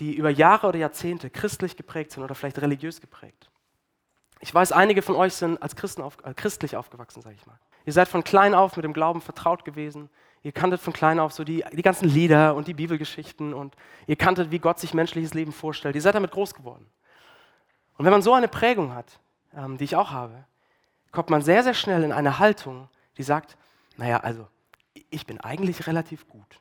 die 0.00 0.14
über 0.14 0.30
Jahre 0.30 0.66
oder 0.66 0.78
Jahrzehnte 0.78 1.30
christlich 1.30 1.76
geprägt 1.76 2.12
sind 2.12 2.24
oder 2.24 2.34
vielleicht 2.34 2.60
religiös 2.60 3.00
geprägt. 3.00 3.50
Ich 4.40 4.52
weiß, 4.52 4.72
einige 4.72 5.02
von 5.02 5.14
euch 5.14 5.34
sind 5.34 5.62
als 5.62 5.76
Christen 5.76 6.00
auf, 6.00 6.16
äh, 6.24 6.32
christlich 6.34 6.76
aufgewachsen, 6.76 7.20
sage 7.22 7.36
ich 7.38 7.46
mal. 7.46 7.58
Ihr 7.84 7.92
seid 7.92 8.08
von 8.08 8.24
klein 8.24 8.54
auf 8.54 8.76
mit 8.76 8.84
dem 8.84 8.94
Glauben 8.94 9.20
vertraut 9.20 9.64
gewesen. 9.64 10.08
Ihr 10.42 10.52
kanntet 10.52 10.80
von 10.80 10.94
klein 10.94 11.20
auf 11.20 11.32
so 11.32 11.44
die, 11.44 11.62
die 11.72 11.82
ganzen 11.82 12.08
Lieder 12.08 12.54
und 12.54 12.66
die 12.66 12.72
Bibelgeschichten 12.72 13.52
und 13.52 13.76
ihr 14.06 14.16
kanntet, 14.16 14.50
wie 14.50 14.58
Gott 14.58 14.78
sich 14.78 14.94
menschliches 14.94 15.34
Leben 15.34 15.52
vorstellt. 15.52 15.94
Ihr 15.94 16.00
seid 16.00 16.14
damit 16.14 16.30
groß 16.30 16.54
geworden. 16.54 16.86
Und 17.98 18.06
wenn 18.06 18.12
man 18.12 18.22
so 18.22 18.32
eine 18.32 18.48
Prägung 18.48 18.94
hat, 18.94 19.20
ähm, 19.54 19.76
die 19.76 19.84
ich 19.84 19.96
auch 19.96 20.10
habe, 20.10 20.44
kommt 21.12 21.28
man 21.28 21.42
sehr, 21.42 21.62
sehr 21.62 21.74
schnell 21.74 22.02
in 22.02 22.12
eine 22.12 22.38
Haltung, 22.38 22.88
die 23.18 23.22
sagt, 23.22 23.58
naja, 23.98 24.20
also 24.20 24.48
ich 25.10 25.26
bin 25.26 25.38
eigentlich 25.40 25.86
relativ 25.86 26.26
gut. 26.28 26.60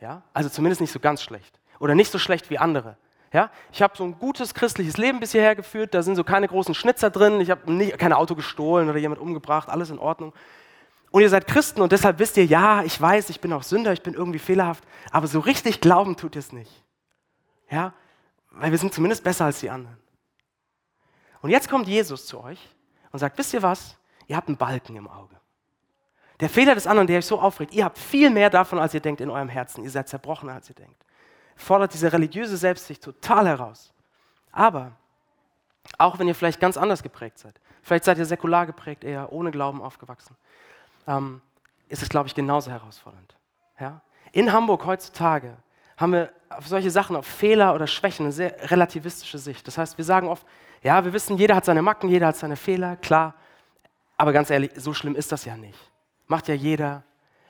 Ja? 0.00 0.22
Also 0.32 0.48
zumindest 0.48 0.80
nicht 0.80 0.92
so 0.92 0.98
ganz 0.98 1.22
schlecht. 1.22 1.60
Oder 1.78 1.94
nicht 1.94 2.10
so 2.10 2.18
schlecht 2.18 2.50
wie 2.50 2.58
andere. 2.58 2.96
Ja? 3.32 3.50
Ich 3.72 3.82
habe 3.82 3.96
so 3.96 4.04
ein 4.04 4.18
gutes 4.18 4.54
christliches 4.54 4.96
Leben 4.96 5.20
bis 5.20 5.32
hierher 5.32 5.56
geführt, 5.56 5.94
da 5.94 6.02
sind 6.02 6.16
so 6.16 6.24
keine 6.24 6.48
großen 6.48 6.74
Schnitzer 6.74 7.10
drin, 7.10 7.40
ich 7.40 7.50
habe 7.50 7.88
kein 7.96 8.12
Auto 8.12 8.34
gestohlen 8.34 8.88
oder 8.88 8.98
jemand 8.98 9.20
umgebracht, 9.20 9.68
alles 9.68 9.90
in 9.90 9.98
Ordnung. 9.98 10.32
Und 11.10 11.22
ihr 11.22 11.28
seid 11.28 11.46
Christen 11.46 11.82
und 11.82 11.92
deshalb 11.92 12.18
wisst 12.18 12.36
ihr, 12.36 12.46
ja, 12.46 12.82
ich 12.84 12.98
weiß, 12.98 13.28
ich 13.30 13.40
bin 13.40 13.52
auch 13.52 13.62
Sünder, 13.62 13.92
ich 13.92 14.02
bin 14.02 14.14
irgendwie 14.14 14.38
fehlerhaft, 14.38 14.84
aber 15.10 15.26
so 15.26 15.40
richtig 15.40 15.80
glauben 15.80 16.16
tut 16.16 16.36
ihr 16.36 16.40
es 16.40 16.52
nicht. 16.52 16.82
Ja? 17.70 17.92
Weil 18.50 18.70
wir 18.70 18.78
sind 18.78 18.94
zumindest 18.94 19.22
besser 19.24 19.46
als 19.46 19.60
die 19.60 19.70
anderen. 19.70 19.98
Und 21.42 21.50
jetzt 21.50 21.68
kommt 21.68 21.88
Jesus 21.88 22.26
zu 22.26 22.42
euch 22.42 22.58
und 23.10 23.18
sagt, 23.18 23.36
wisst 23.36 23.52
ihr 23.52 23.62
was? 23.62 23.96
Ihr 24.26 24.36
habt 24.36 24.48
einen 24.48 24.56
Balken 24.56 24.96
im 24.96 25.08
Auge. 25.08 25.36
Der 26.40 26.48
Fehler 26.48 26.74
des 26.74 26.86
anderen, 26.86 27.06
der 27.06 27.18
euch 27.18 27.26
so 27.26 27.38
aufregt, 27.38 27.74
ihr 27.74 27.84
habt 27.84 27.98
viel 27.98 28.30
mehr 28.30 28.48
davon, 28.48 28.78
als 28.78 28.94
ihr 28.94 29.00
denkt 29.00 29.20
in 29.20 29.30
eurem 29.30 29.48
Herzen. 29.48 29.84
Ihr 29.84 29.90
seid 29.90 30.08
zerbrochener, 30.08 30.54
als 30.54 30.68
ihr 30.68 30.74
denkt. 30.74 31.04
Fordert 31.56 31.94
diese 31.94 32.12
religiöse 32.12 32.56
Selbstsicht 32.56 33.02
total 33.02 33.46
heraus. 33.46 33.92
Aber 34.50 34.92
auch 35.98 36.18
wenn 36.18 36.28
ihr 36.28 36.34
vielleicht 36.34 36.60
ganz 36.60 36.76
anders 36.76 37.02
geprägt 37.02 37.38
seid, 37.38 37.60
vielleicht 37.82 38.04
seid 38.04 38.18
ihr 38.18 38.26
säkular 38.26 38.66
geprägt, 38.66 39.04
eher 39.04 39.32
ohne 39.32 39.50
Glauben 39.50 39.82
aufgewachsen, 39.82 40.36
ähm, 41.06 41.40
ist 41.88 42.02
es, 42.02 42.08
glaube 42.08 42.28
ich, 42.28 42.34
genauso 42.34 42.70
herausfordernd. 42.70 43.36
Ja? 43.78 44.00
In 44.32 44.52
Hamburg 44.52 44.86
heutzutage 44.86 45.56
haben 45.96 46.12
wir 46.12 46.32
auf 46.48 46.66
solche 46.66 46.90
Sachen, 46.90 47.16
auf 47.16 47.26
Fehler 47.26 47.74
oder 47.74 47.86
Schwächen 47.86 48.26
eine 48.26 48.32
sehr 48.32 48.70
relativistische 48.70 49.38
Sicht. 49.38 49.66
Das 49.66 49.78
heißt, 49.78 49.98
wir 49.98 50.04
sagen 50.04 50.28
oft, 50.28 50.46
ja, 50.82 51.04
wir 51.04 51.12
wissen, 51.12 51.36
jeder 51.36 51.54
hat 51.54 51.64
seine 51.64 51.82
Macken, 51.82 52.08
jeder 52.08 52.28
hat 52.28 52.36
seine 52.36 52.56
Fehler, 52.56 52.96
klar. 52.96 53.34
Aber 54.16 54.32
ganz 54.32 54.50
ehrlich, 54.50 54.72
so 54.76 54.94
schlimm 54.94 55.14
ist 55.14 55.32
das 55.32 55.44
ja 55.44 55.56
nicht. 55.56 55.78
Macht 56.26 56.48
ja 56.48 56.54
jeder. 56.54 57.04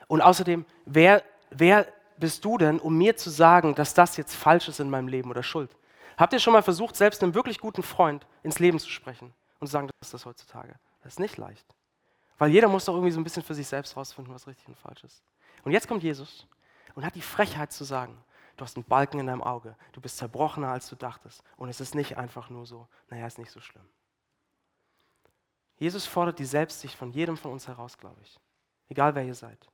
Und 0.06 0.20
außerdem, 0.20 0.64
wer, 0.84 1.22
wer 1.50 1.86
bist 2.22 2.44
du 2.44 2.56
denn, 2.56 2.78
um 2.78 2.96
mir 2.96 3.16
zu 3.16 3.30
sagen, 3.30 3.74
dass 3.74 3.94
das 3.94 4.16
jetzt 4.16 4.36
falsch 4.36 4.68
ist 4.68 4.78
in 4.78 4.88
meinem 4.88 5.08
Leben 5.08 5.28
oder 5.28 5.42
Schuld? 5.42 5.76
Habt 6.16 6.32
ihr 6.32 6.38
schon 6.38 6.52
mal 6.52 6.62
versucht, 6.62 6.94
selbst 6.94 7.20
einem 7.20 7.34
wirklich 7.34 7.58
guten 7.58 7.82
Freund 7.82 8.28
ins 8.44 8.60
Leben 8.60 8.78
zu 8.78 8.88
sprechen 8.88 9.34
und 9.58 9.66
zu 9.66 9.72
sagen, 9.72 9.88
das 9.88 10.06
ist 10.06 10.14
das 10.14 10.24
heutzutage? 10.24 10.76
Das 11.02 11.14
ist 11.14 11.18
nicht 11.18 11.36
leicht. 11.36 11.66
Weil 12.38 12.52
jeder 12.52 12.68
muss 12.68 12.84
doch 12.84 12.94
irgendwie 12.94 13.10
so 13.10 13.18
ein 13.18 13.24
bisschen 13.24 13.42
für 13.42 13.56
sich 13.56 13.66
selbst 13.66 13.96
rausfinden, 13.96 14.32
was 14.32 14.46
richtig 14.46 14.68
und 14.68 14.78
falsch 14.78 15.02
ist. 15.02 15.24
Und 15.64 15.72
jetzt 15.72 15.88
kommt 15.88 16.04
Jesus 16.04 16.46
und 16.94 17.04
hat 17.04 17.16
die 17.16 17.22
Frechheit 17.22 17.72
zu 17.72 17.82
sagen, 17.82 18.16
du 18.56 18.64
hast 18.64 18.76
einen 18.76 18.84
Balken 18.84 19.18
in 19.18 19.26
deinem 19.26 19.42
Auge, 19.42 19.74
du 19.90 20.00
bist 20.00 20.18
zerbrochener, 20.18 20.68
als 20.68 20.88
du 20.88 20.94
dachtest. 20.94 21.42
Und 21.56 21.70
es 21.70 21.80
ist 21.80 21.96
nicht 21.96 22.18
einfach 22.18 22.50
nur 22.50 22.66
so, 22.66 22.86
naja, 23.10 23.26
ist 23.26 23.40
nicht 23.40 23.50
so 23.50 23.60
schlimm. 23.60 23.88
Jesus 25.76 26.06
fordert 26.06 26.38
die 26.38 26.44
Selbstsicht 26.44 26.94
von 26.94 27.10
jedem 27.10 27.36
von 27.36 27.50
uns 27.50 27.66
heraus, 27.66 27.98
glaube 27.98 28.20
ich. 28.22 28.38
Egal 28.90 29.16
wer 29.16 29.24
ihr 29.24 29.34
seid. 29.34 29.71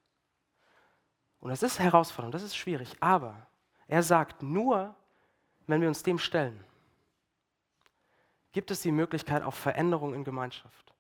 Und 1.41 1.51
das 1.51 1.63
ist 1.63 1.79
herausfordernd, 1.79 2.35
das 2.35 2.43
ist 2.43 2.57
schwierig, 2.57 2.97
aber 3.01 3.47
er 3.87 4.03
sagt, 4.03 4.43
nur 4.43 4.95
wenn 5.67 5.81
wir 5.81 5.89
uns 5.89 6.03
dem 6.03 6.19
stellen, 6.19 6.65
gibt 8.53 8.71
es 8.71 8.81
die 8.81 8.93
Möglichkeit 8.93 9.43
auf 9.43 9.55
Veränderung 9.55 10.15
in 10.15 10.25
Gemeinschaft. 10.25 10.95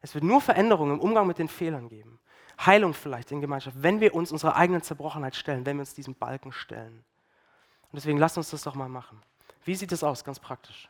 Es 0.00 0.14
wird 0.14 0.24
nur 0.24 0.40
Veränderungen 0.40 0.94
im 0.94 1.00
Umgang 1.00 1.26
mit 1.26 1.38
den 1.38 1.48
Fehlern 1.48 1.88
geben. 1.88 2.20
Heilung 2.64 2.94
vielleicht 2.94 3.32
in 3.32 3.40
Gemeinschaft, 3.40 3.82
wenn 3.82 4.00
wir 4.00 4.14
uns 4.14 4.30
unserer 4.32 4.56
eigenen 4.56 4.82
Zerbrochenheit 4.82 5.34
stellen, 5.34 5.66
wenn 5.66 5.76
wir 5.76 5.80
uns 5.80 5.94
diesem 5.94 6.14
Balken 6.14 6.52
stellen. 6.52 7.04
Und 7.90 7.96
deswegen 7.96 8.18
lasst 8.18 8.36
uns 8.36 8.50
das 8.50 8.62
doch 8.62 8.74
mal 8.74 8.88
machen. 8.88 9.20
Wie 9.64 9.74
sieht 9.74 9.92
es 9.92 10.04
aus, 10.04 10.24
ganz 10.24 10.38
praktisch? 10.38 10.88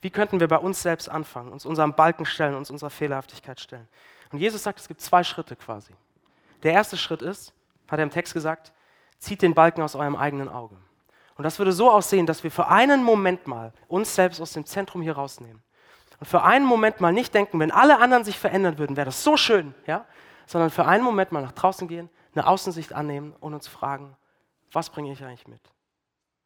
Wie 0.00 0.10
könnten 0.10 0.38
wir 0.38 0.48
bei 0.48 0.58
uns 0.58 0.82
selbst 0.82 1.08
anfangen, 1.08 1.50
uns 1.50 1.66
unserem 1.66 1.94
Balken 1.94 2.26
stellen, 2.26 2.54
uns 2.54 2.70
unserer 2.70 2.90
Fehlerhaftigkeit 2.90 3.58
stellen? 3.58 3.88
Und 4.30 4.38
Jesus 4.38 4.62
sagt, 4.62 4.78
es 4.78 4.88
gibt 4.88 5.00
zwei 5.00 5.24
Schritte 5.24 5.56
quasi. 5.56 5.92
Der 6.62 6.72
erste 6.72 6.96
Schritt 6.96 7.22
ist, 7.22 7.52
hat 7.88 7.98
er 7.98 8.02
im 8.02 8.10
Text 8.10 8.32
gesagt, 8.34 8.72
zieht 9.18 9.42
den 9.42 9.54
Balken 9.54 9.82
aus 9.82 9.94
eurem 9.94 10.16
eigenen 10.16 10.48
Auge. 10.48 10.76
Und 11.36 11.44
das 11.44 11.58
würde 11.58 11.72
so 11.72 11.90
aussehen, 11.90 12.26
dass 12.26 12.42
wir 12.44 12.50
für 12.50 12.68
einen 12.68 13.04
Moment 13.04 13.46
mal 13.46 13.72
uns 13.88 14.14
selbst 14.14 14.40
aus 14.40 14.52
dem 14.52 14.64
Zentrum 14.64 15.02
hier 15.02 15.14
rausnehmen. 15.14 15.62
Und 16.18 16.26
für 16.26 16.42
einen 16.42 16.64
Moment 16.64 17.00
mal 17.00 17.12
nicht 17.12 17.34
denken, 17.34 17.60
wenn 17.60 17.70
alle 17.70 17.98
anderen 17.98 18.24
sich 18.24 18.38
verändern 18.38 18.78
würden, 18.78 18.96
wäre 18.96 19.04
das 19.06 19.22
so 19.22 19.36
schön, 19.36 19.74
ja? 19.86 20.06
Sondern 20.46 20.70
für 20.70 20.86
einen 20.86 21.04
Moment 21.04 21.32
mal 21.32 21.42
nach 21.42 21.52
draußen 21.52 21.88
gehen, 21.88 22.08
eine 22.34 22.46
Außensicht 22.46 22.92
annehmen 22.92 23.34
und 23.40 23.52
uns 23.52 23.68
fragen, 23.68 24.16
was 24.72 24.88
bringe 24.90 25.12
ich 25.12 25.22
eigentlich 25.22 25.48
mit? 25.48 25.60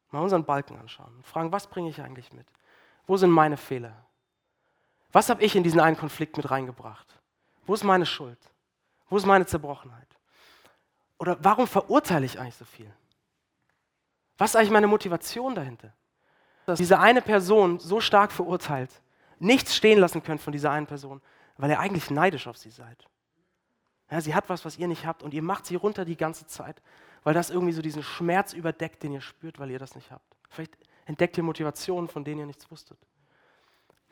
Mal 0.09 0.21
unseren 0.21 0.43
Balken 0.43 0.77
anschauen 0.77 1.13
und 1.15 1.25
fragen, 1.25 1.51
was 1.51 1.67
bringe 1.67 1.89
ich 1.89 2.01
eigentlich 2.01 2.33
mit? 2.33 2.45
Wo 3.07 3.15
sind 3.15 3.29
meine 3.31 3.57
Fehler? 3.57 3.93
Was 5.11 5.29
habe 5.29 5.43
ich 5.43 5.55
in 5.55 5.63
diesen 5.63 5.79
einen 5.79 5.97
Konflikt 5.97 6.37
mit 6.37 6.49
reingebracht? 6.51 7.07
Wo 7.65 7.73
ist 7.73 7.83
meine 7.83 8.05
Schuld? 8.05 8.39
Wo 9.11 9.17
ist 9.17 9.25
meine 9.25 9.45
Zerbrochenheit? 9.45 10.07
Oder 11.17 11.37
warum 11.41 11.67
verurteile 11.67 12.25
ich 12.25 12.39
eigentlich 12.39 12.55
so 12.55 12.63
viel? 12.63 12.89
Was 14.37 14.51
ist 14.51 14.55
eigentlich 14.55 14.71
meine 14.71 14.87
Motivation 14.87 15.53
dahinter? 15.53 15.93
Dass 16.65 16.77
diese 16.77 16.97
eine 16.97 17.21
Person 17.21 17.77
so 17.77 17.99
stark 17.99 18.31
verurteilt, 18.31 18.89
nichts 19.37 19.75
stehen 19.75 19.99
lassen 19.99 20.23
könnt 20.23 20.39
von 20.39 20.53
dieser 20.53 20.71
einen 20.71 20.87
Person, 20.87 21.21
weil 21.57 21.69
ihr 21.69 21.79
eigentlich 21.79 22.09
neidisch 22.09 22.47
auf 22.47 22.55
sie 22.55 22.69
seid. 22.69 23.05
Ja, 24.09 24.21
sie 24.21 24.33
hat 24.33 24.47
was, 24.47 24.63
was 24.63 24.77
ihr 24.77 24.87
nicht 24.87 25.05
habt 25.05 25.23
und 25.23 25.33
ihr 25.33 25.43
macht 25.43 25.65
sie 25.65 25.75
runter 25.75 26.05
die 26.05 26.15
ganze 26.15 26.47
Zeit, 26.47 26.81
weil 27.23 27.33
das 27.33 27.49
irgendwie 27.49 27.73
so 27.73 27.81
diesen 27.81 28.03
Schmerz 28.03 28.53
überdeckt, 28.53 29.03
den 29.03 29.11
ihr 29.11 29.21
spürt, 29.21 29.59
weil 29.59 29.71
ihr 29.71 29.79
das 29.79 29.93
nicht 29.93 30.09
habt. 30.09 30.37
Vielleicht 30.49 30.77
entdeckt 31.05 31.37
ihr 31.37 31.43
Motivationen, 31.43 32.07
von 32.07 32.23
denen 32.23 32.39
ihr 32.39 32.45
nichts 32.45 32.71
wusstet. 32.71 32.97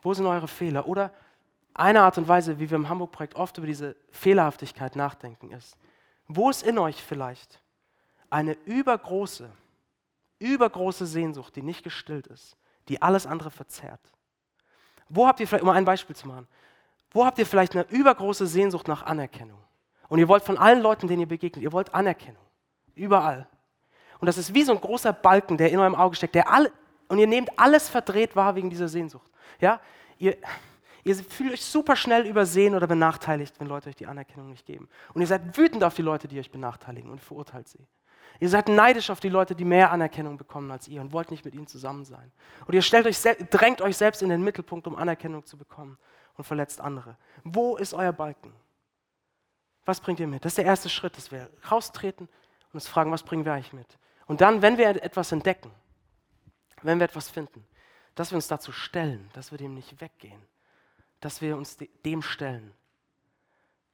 Wo 0.02 0.12
sind 0.12 0.26
eure 0.26 0.48
Fehler? 0.48 0.86
Oder 0.86 1.10
eine 1.74 2.02
Art 2.02 2.18
und 2.18 2.28
Weise, 2.28 2.58
wie 2.58 2.70
wir 2.70 2.76
im 2.76 2.88
Hamburg-Projekt 2.88 3.36
oft 3.36 3.56
über 3.58 3.66
diese 3.66 3.96
Fehlerhaftigkeit 4.10 4.96
nachdenken, 4.96 5.50
ist, 5.50 5.76
wo 6.26 6.50
ist 6.50 6.62
in 6.62 6.78
euch 6.78 7.02
vielleicht 7.02 7.60
eine 8.28 8.52
übergroße, 8.64 9.50
übergroße 10.38 11.06
Sehnsucht, 11.06 11.56
die 11.56 11.62
nicht 11.62 11.82
gestillt 11.82 12.26
ist, 12.28 12.56
die 12.88 13.02
alles 13.02 13.26
andere 13.26 13.50
verzerrt? 13.50 14.00
Wo 15.08 15.26
habt 15.26 15.40
ihr 15.40 15.48
vielleicht, 15.48 15.64
um 15.64 15.70
ein 15.70 15.84
Beispiel 15.84 16.14
zu 16.14 16.28
machen, 16.28 16.46
wo 17.10 17.26
habt 17.26 17.38
ihr 17.38 17.46
vielleicht 17.46 17.74
eine 17.74 17.84
übergroße 17.88 18.46
Sehnsucht 18.46 18.86
nach 18.86 19.02
Anerkennung? 19.02 19.58
Und 20.08 20.18
ihr 20.18 20.28
wollt 20.28 20.44
von 20.44 20.58
allen 20.58 20.80
Leuten, 20.80 21.08
denen 21.08 21.20
ihr 21.20 21.28
begegnet, 21.28 21.62
ihr 21.62 21.72
wollt 21.72 21.94
Anerkennung. 21.94 22.42
Überall. 22.94 23.48
Und 24.20 24.26
das 24.26 24.38
ist 24.38 24.54
wie 24.54 24.62
so 24.62 24.72
ein 24.72 24.80
großer 24.80 25.12
Balken, 25.12 25.56
der 25.56 25.70
in 25.70 25.78
eurem 25.78 25.94
Auge 25.94 26.14
steckt, 26.14 26.34
der 26.34 26.50
alle, 26.50 26.72
und 27.08 27.18
ihr 27.18 27.26
nehmt 27.26 27.58
alles 27.58 27.88
verdreht 27.88 28.36
wahr 28.36 28.54
wegen 28.54 28.70
dieser 28.70 28.88
Sehnsucht. 28.88 29.30
Ja? 29.60 29.80
Ihr, 30.18 30.36
ihr 31.04 31.16
fühlt 31.16 31.52
euch 31.52 31.64
super 31.64 31.96
schnell 31.96 32.26
übersehen 32.26 32.74
oder 32.74 32.86
benachteiligt, 32.86 33.58
wenn 33.58 33.66
Leute 33.66 33.88
euch 33.88 33.96
die 33.96 34.06
Anerkennung 34.06 34.50
nicht 34.50 34.66
geben. 34.66 34.88
Und 35.14 35.20
ihr 35.20 35.26
seid 35.26 35.56
wütend 35.56 35.84
auf 35.84 35.94
die 35.94 36.02
Leute, 36.02 36.28
die 36.28 36.38
euch 36.38 36.50
benachteiligen 36.50 37.10
und 37.10 37.20
verurteilt 37.20 37.68
sie. 37.68 37.86
Ihr 38.38 38.48
seid 38.48 38.68
neidisch 38.68 39.10
auf 39.10 39.20
die 39.20 39.28
Leute, 39.28 39.54
die 39.54 39.64
mehr 39.64 39.90
Anerkennung 39.90 40.36
bekommen 40.36 40.70
als 40.70 40.88
ihr 40.88 41.00
und 41.00 41.12
wollt 41.12 41.30
nicht 41.30 41.44
mit 41.44 41.54
ihnen 41.54 41.66
zusammen 41.66 42.04
sein. 42.04 42.32
Und 42.66 42.74
ihr 42.74 42.82
stellt 42.82 43.06
euch, 43.06 43.20
drängt 43.50 43.82
euch 43.82 43.96
selbst 43.96 44.22
in 44.22 44.28
den 44.28 44.42
Mittelpunkt, 44.42 44.86
um 44.86 44.96
Anerkennung 44.96 45.44
zu 45.44 45.58
bekommen 45.58 45.98
und 46.36 46.44
verletzt 46.44 46.80
andere. 46.80 47.16
Wo 47.44 47.76
ist 47.76 47.92
euer 47.92 48.12
Balken? 48.12 48.52
Was 49.84 50.00
bringt 50.00 50.20
ihr 50.20 50.26
mit? 50.26 50.44
Das 50.44 50.52
ist 50.52 50.58
der 50.58 50.64
erste 50.64 50.88
Schritt, 50.88 51.16
dass 51.16 51.30
wir 51.30 51.50
raustreten 51.70 52.28
und 52.28 52.74
uns 52.74 52.88
fragen, 52.88 53.10
was 53.10 53.22
bringen 53.22 53.44
wir 53.44 53.52
eigentlich 53.52 53.72
mit? 53.72 53.98
Und 54.26 54.40
dann, 54.40 54.62
wenn 54.62 54.78
wir 54.78 54.88
etwas 54.88 55.32
entdecken, 55.32 55.70
wenn 56.82 56.98
wir 56.98 57.04
etwas 57.04 57.28
finden, 57.28 57.66
dass 58.14 58.30
wir 58.30 58.36
uns 58.36 58.48
dazu 58.48 58.72
stellen, 58.72 59.28
dass 59.32 59.50
wir 59.50 59.58
dem 59.58 59.74
nicht 59.74 60.00
weggehen, 60.00 60.40
dass 61.20 61.40
wir 61.40 61.56
uns 61.56 61.76
dem 62.04 62.22
stellen, 62.22 62.72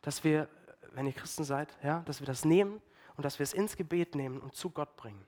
dass 0.01 0.23
wir, 0.23 0.49
wenn 0.93 1.07
ihr 1.07 1.13
Christen 1.13 1.45
seid, 1.45 1.77
ja, 1.83 2.01
dass 2.01 2.21
wir 2.21 2.27
das 2.27 2.45
nehmen 2.45 2.81
und 3.17 3.25
dass 3.25 3.39
wir 3.39 3.45
es 3.45 3.53
ins 3.53 3.77
Gebet 3.77 4.15
nehmen 4.15 4.41
und 4.41 4.55
zu 4.55 4.71
Gott 4.71 4.97
bringen. 4.97 5.27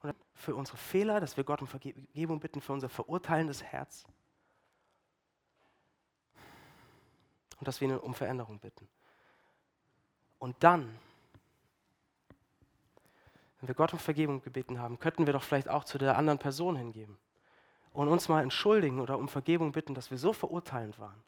Und 0.00 0.14
für 0.34 0.54
unsere 0.54 0.78
Fehler, 0.78 1.20
dass 1.20 1.36
wir 1.36 1.44
Gott 1.44 1.60
um 1.60 1.68
Vergebung 1.68 2.40
bitten, 2.40 2.60
für 2.60 2.72
unser 2.72 2.88
verurteilendes 2.88 3.62
Herz. 3.62 4.06
Und 7.58 7.68
dass 7.68 7.80
wir 7.80 7.88
ihn 7.88 7.96
um 7.96 8.14
Veränderung 8.14 8.58
bitten. 8.58 8.88
Und 10.38 10.56
dann, 10.60 10.98
wenn 13.60 13.68
wir 13.68 13.74
Gott 13.74 13.92
um 13.92 13.98
Vergebung 13.98 14.42
gebeten 14.42 14.78
haben, 14.78 14.98
könnten 14.98 15.26
wir 15.26 15.32
doch 15.32 15.42
vielleicht 15.42 15.68
auch 15.68 15.84
zu 15.84 15.98
der 15.98 16.16
anderen 16.16 16.38
Person 16.38 16.76
hingeben 16.76 17.18
und 17.96 18.08
uns 18.08 18.28
mal 18.28 18.42
entschuldigen 18.42 19.00
oder 19.00 19.18
um 19.18 19.28
Vergebung 19.28 19.72
bitten, 19.72 19.94
dass 19.94 20.10
wir 20.10 20.18
so 20.18 20.32
verurteilend 20.32 20.98
waren. 20.98 21.22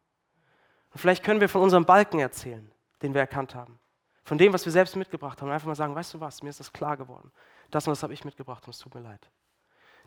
Und 0.92 1.00
vielleicht 1.00 1.24
können 1.24 1.40
wir 1.40 1.48
von 1.48 1.62
unserem 1.62 1.84
Balken 1.84 2.18
erzählen, 2.18 2.70
den 3.02 3.14
wir 3.14 3.22
erkannt 3.22 3.54
haben. 3.54 3.78
Von 4.24 4.36
dem, 4.36 4.52
was 4.52 4.64
wir 4.66 4.72
selbst 4.72 4.94
mitgebracht 4.94 5.40
haben. 5.40 5.48
Und 5.48 5.54
einfach 5.54 5.66
mal 5.66 5.74
sagen, 5.74 5.94
weißt 5.94 6.14
du 6.14 6.20
was, 6.20 6.42
mir 6.42 6.50
ist 6.50 6.60
das 6.60 6.72
klar 6.72 6.96
geworden. 6.96 7.32
Das 7.70 7.86
und 7.86 7.92
das 7.92 8.02
habe 8.02 8.12
ich 8.12 8.24
mitgebracht 8.24 8.64
und 8.66 8.74
es 8.74 8.78
tut 8.78 8.94
mir 8.94 9.00
leid. 9.00 9.30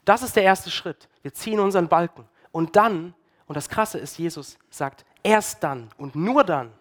Das 0.06 0.22
ist 0.22 0.36
der 0.36 0.44
erste 0.44 0.70
Schritt. 0.70 1.10
Wir 1.24 1.34
ziehen 1.34 1.60
unseren 1.60 1.88
Balken. 1.88 2.28
Und 2.52 2.76
dann, 2.76 3.16
und 3.48 3.56
das 3.56 3.68
Krasse 3.70 3.98
ist, 3.98 4.18
Jesus 4.18 4.60
sagt, 4.70 5.06
erst 5.24 5.64
dann 5.64 5.90
und 5.98 6.16
nur 6.16 6.44
dann, 6.44 6.72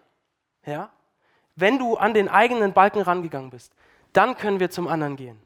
ja, 0.65 0.91
wenn 1.55 1.79
du 1.79 1.97
an 1.97 2.13
den 2.13 2.29
eigenen 2.29 2.73
Balken 2.73 3.01
rangegangen 3.01 3.49
bist, 3.49 3.73
dann 4.13 4.37
können 4.37 4.59
wir 4.59 4.69
zum 4.69 4.87
anderen 4.87 5.15
gehen 5.15 5.41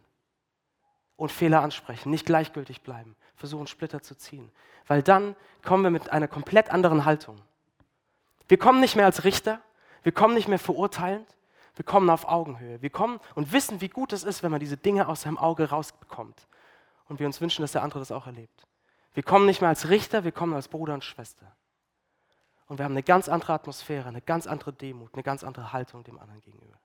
und 1.16 1.32
Fehler 1.32 1.62
ansprechen, 1.62 2.10
nicht 2.10 2.26
gleichgültig 2.26 2.82
bleiben, 2.82 3.16
versuchen 3.36 3.68
Splitter 3.68 4.02
zu 4.02 4.16
ziehen. 4.16 4.52
Weil 4.88 5.04
dann 5.04 5.36
kommen 5.64 5.84
wir 5.84 5.92
mit 5.92 6.10
einer 6.12 6.28
komplett 6.28 6.72
anderen 6.72 7.06
Haltung. 7.06 7.42
Wir 8.48 8.58
kommen 8.58 8.80
nicht 8.80 8.96
mehr 8.96 9.06
als 9.06 9.24
Richter, 9.24 9.60
wir 10.04 10.12
kommen 10.12 10.36
nicht 10.36 10.48
mehr 10.48 10.60
verurteilend, 10.60 11.28
wir 11.76 11.86
kommen 11.86 12.10
auf 12.10 12.28
Augenhöhe. 12.28 12.82
Wir 12.82 12.90
kommen 12.90 13.20
und 13.34 13.52
wissen, 13.52 13.82
wie 13.82 13.90
gut 13.90 14.14
es 14.14 14.24
ist, 14.24 14.44
wenn 14.44 14.52
man 14.52 14.60
diese 14.60 14.78
Dinge 14.78 15.08
aus 15.08 15.22
seinem 15.22 15.38
Auge 15.38 15.70
rausbekommt. 15.70 16.48
Und 17.08 17.20
wir 17.20 17.26
uns 17.26 17.42
wünschen, 17.42 17.62
dass 17.62 17.74
der 17.74 17.84
andere 17.84 18.00
das 18.00 18.12
auch 18.12 18.28
erlebt. 18.28 18.66
Wir 19.14 19.24
kommen 19.24 19.46
nicht 19.46 19.62
mehr 19.62 19.70
als 19.70 19.90
Richter, 19.90 20.24
wir 20.24 20.32
kommen 20.32 20.54
als 20.54 20.68
Bruder 20.68 20.94
und 20.94 21.04
Schwester. 21.04 21.56
Und 22.68 22.80
wir 22.80 22.86
haben 22.86 22.94
eine 22.94 23.04
ganz 23.04 23.30
andere 23.30 23.54
Atmosphäre, 23.54 24.08
eine 24.08 24.22
ganz 24.22 24.48
andere 24.48 24.74
Demut, 24.74 25.14
eine 25.14 25.24
ganz 25.24 25.44
andere 25.44 25.72
Haltung 25.72 26.04
dem 26.04 26.18
anderen 26.18 26.42
gegenüber. 26.42 26.80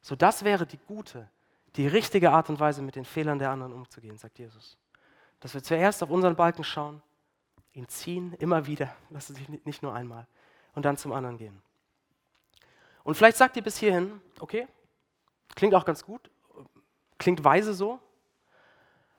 So, 0.00 0.14
das 0.14 0.44
wäre 0.44 0.66
die 0.66 0.78
gute, 0.78 1.28
die 1.76 1.86
richtige 1.86 2.30
Art 2.30 2.48
und 2.48 2.58
Weise, 2.58 2.82
mit 2.82 2.96
den 2.96 3.04
Fehlern 3.04 3.38
der 3.38 3.50
anderen 3.50 3.72
umzugehen, 3.72 4.16
sagt 4.16 4.38
Jesus. 4.38 4.78
Dass 5.40 5.52
wir 5.54 5.62
zuerst 5.62 6.02
auf 6.02 6.10
unseren 6.10 6.34
Balken 6.34 6.64
schauen, 6.64 7.02
ihn 7.72 7.88
ziehen, 7.88 8.34
immer 8.38 8.66
wieder, 8.66 8.94
lassen 9.10 9.34
sich 9.34 9.48
nicht 9.64 9.82
nur 9.82 9.94
einmal, 9.94 10.26
und 10.74 10.84
dann 10.84 10.96
zum 10.96 11.12
anderen 11.12 11.36
gehen. 11.36 11.62
Und 13.04 13.14
vielleicht 13.14 13.36
sagt 13.36 13.56
ihr 13.56 13.62
bis 13.62 13.76
hierhin, 13.78 14.20
okay, 14.40 14.66
klingt 15.54 15.74
auch 15.74 15.84
ganz 15.84 16.04
gut, 16.04 16.30
klingt 17.18 17.44
weise 17.44 17.72
so. 17.72 18.00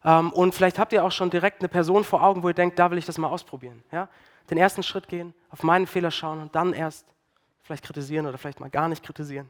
Ähm, 0.03 0.31
und 0.33 0.53
vielleicht 0.53 0.77
habt 0.77 0.93
ihr 0.93 1.03
auch 1.03 1.11
schon 1.11 1.29
direkt 1.29 1.61
eine 1.61 1.69
Person 1.69 2.03
vor 2.03 2.21
Augen, 2.21 2.43
wo 2.43 2.49
ihr 2.49 2.53
denkt, 2.53 2.77
da 2.77 2.91
will 2.91 2.97
ich 2.97 3.05
das 3.05 3.17
mal 3.17 3.29
ausprobieren. 3.29 3.83
Ja? 3.91 4.09
Den 4.49 4.57
ersten 4.57 4.83
Schritt 4.83 5.07
gehen, 5.07 5.33
auf 5.49 5.63
meinen 5.63 5.87
Fehler 5.87 6.11
schauen 6.11 6.41
und 6.41 6.55
dann 6.55 6.73
erst 6.73 7.05
vielleicht 7.63 7.85
kritisieren 7.85 8.25
oder 8.25 8.37
vielleicht 8.37 8.59
mal 8.59 8.69
gar 8.69 8.87
nicht 8.87 9.03
kritisieren. 9.03 9.49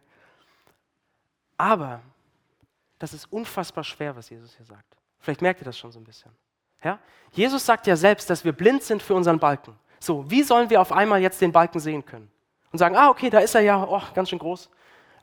Aber 1.58 2.02
das 3.00 3.14
ist 3.14 3.32
unfassbar 3.32 3.84
schwer, 3.84 4.16
was 4.16 4.30
Jesus 4.30 4.56
hier 4.56 4.66
sagt. 4.66 4.98
Vielleicht 5.20 5.42
merkt 5.42 5.62
ihr 5.62 5.66
das 5.66 5.78
schon 5.78 5.92
so 5.92 6.00
ein 6.00 6.04
bisschen. 6.04 6.32
Ja? 6.84 7.00
Jesus 7.32 7.66
sagt 7.66 7.88
ja 7.88 7.96
selbst, 7.96 8.30
dass 8.30 8.44
wir 8.44 8.52
blind 8.52 8.84
sind 8.84 9.02
für 9.02 9.14
unseren 9.14 9.40
Balken. 9.40 9.78
So, 10.00 10.30
wie 10.30 10.44
sollen 10.44 10.70
wir 10.70 10.82
auf 10.82 10.92
einmal 10.92 11.22
jetzt 11.22 11.42
den 11.42 11.52
Balken 11.52 11.80
sehen 11.80 12.06
können? 12.06 12.32
Und 12.72 12.80
sagen, 12.80 12.96
ah, 12.96 13.10
okay, 13.10 13.30
da 13.30 13.40
ist 13.40 13.56
er 13.56 13.62
ja, 13.62 13.84
oh, 13.84 14.02
ganz 14.14 14.30
schön 14.30 14.40
groß. 14.40 14.70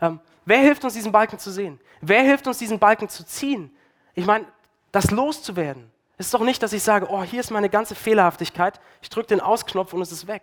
Ähm, 0.01 0.21
wer 0.45 0.59
hilft 0.59 0.85
uns, 0.85 0.95
diesen 0.95 1.13
Balken 1.13 1.39
zu 1.39 1.51
sehen? 1.51 1.81
Wer 2.01 2.23
hilft 2.23 2.47
uns, 2.47 2.59
diesen 2.59 2.79
Balken 2.79 3.09
zu 3.09 3.25
ziehen? 3.25 3.75
Ich 4.15 4.27
meine, 4.27 4.47
das 4.93 5.11
loszuwerden. 5.11 5.91
Es 6.17 6.27
ist 6.27 6.35
doch 6.35 6.41
nicht, 6.41 6.63
dass 6.63 6.73
ich 6.73 6.83
sage, 6.83 7.07
oh, 7.11 7.23
hier 7.23 7.41
ist 7.41 7.51
meine 7.51 7.69
ganze 7.69 7.95
Fehlerhaftigkeit, 7.95 8.81
ich 9.03 9.09
drücke 9.09 9.29
den 9.29 9.41
Ausknopf 9.41 9.93
und 9.93 10.03
es 10.03 10.13
ist 10.13 10.27
weg. 10.27 10.43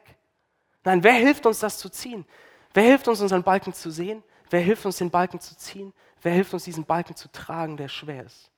Nein, 0.84 1.04
wer 1.04 1.14
hilft 1.14 1.46
uns, 1.46 1.60
das 1.60 1.78
zu 1.78 1.90
ziehen? 1.90 2.26
Wer 2.74 2.84
hilft 2.84 3.08
uns, 3.08 3.22
unseren 3.22 3.44
Balken 3.44 3.74
zu 3.74 3.92
sehen? 3.92 4.24
Wer 4.52 4.60
hilft 4.60 4.86
uns, 4.86 4.98
den 4.98 5.10
Balken 5.10 5.40
zu 5.40 5.56
ziehen? 5.56 5.94
Wer 6.22 6.34
hilft 6.34 6.54
uns, 6.54 6.66
diesen 6.66 6.84
Balken 6.84 7.16
zu 7.16 7.32
tragen, 7.32 7.78
der 7.78 7.88
schwer 7.88 8.26
ist? 8.26 8.52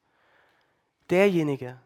Derjenige, 1.10 1.80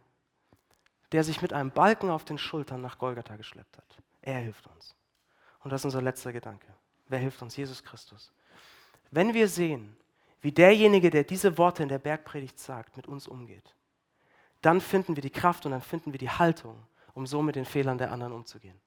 der 1.12 1.26
sich 1.26 1.42
mit 1.42 1.52
einem 1.52 1.72
Balken 1.72 2.10
auf 2.10 2.24
den 2.24 2.38
Schultern 2.38 2.82
nach 2.82 2.98
Golgatha 2.98 3.36
geschleppt 3.36 3.78
hat. 3.78 3.98
Er 4.22 4.40
hilft 4.40 4.66
uns. 4.68 4.96
Und 5.60 5.72
das 5.72 5.82
ist 5.82 5.86
unser 5.86 6.02
letzter 6.02 6.32
Gedanke. 6.32 6.68
Wer 7.10 7.20
hilft 7.20 7.42
uns? 7.42 7.58
Jesus 7.58 7.84
Christus. 7.84 8.32
Wenn 9.12 9.34
wir 9.34 9.50
sehen, 9.50 9.98
wie 10.40 10.54
derjenige, 10.54 11.10
der 11.10 11.26
diese 11.26 11.58
Worte 11.58 11.84
in 11.84 11.90
der 11.90 12.00
Bergpredigt 12.00 12.60
sagt, 12.60 12.96
mit 12.96 13.08
uns 13.08 13.28
umgeht, 13.28 13.76
dann 14.62 14.80
finden 14.80 15.18
wir 15.18 15.22
die 15.22 15.30
Kraft 15.30 15.66
und 15.66 15.74
dann 15.74 15.82
finden 15.82 16.14
wir 16.14 16.20
die 16.20 16.30
Haltung, 16.30 16.82
um 17.14 17.28
so 17.28 17.42
mit 17.42 17.58
den 17.58 17.66
Fehlern 17.66 17.98
der 17.98 18.14
anderen 18.14 18.32
umzugehen. 18.32 18.80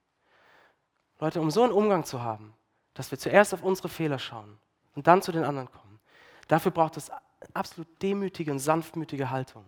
Leute, 1.18 1.42
um 1.42 1.50
so 1.50 1.62
einen 1.62 1.72
Umgang 1.72 2.04
zu 2.04 2.22
haben, 2.22 2.54
dass 2.94 3.10
wir 3.10 3.18
zuerst 3.18 3.52
auf 3.52 3.62
unsere 3.62 3.90
Fehler 3.90 4.18
schauen 4.18 4.58
und 4.94 5.06
dann 5.06 5.22
zu 5.22 5.32
den 5.32 5.44
anderen 5.44 5.70
kommen, 5.70 6.00
dafür 6.48 6.72
braucht 6.72 6.96
es 6.96 7.10
absolut 7.54 7.88
demütige 8.02 8.50
und 8.52 8.58
sanftmütige 8.58 9.30
Haltung. 9.30 9.64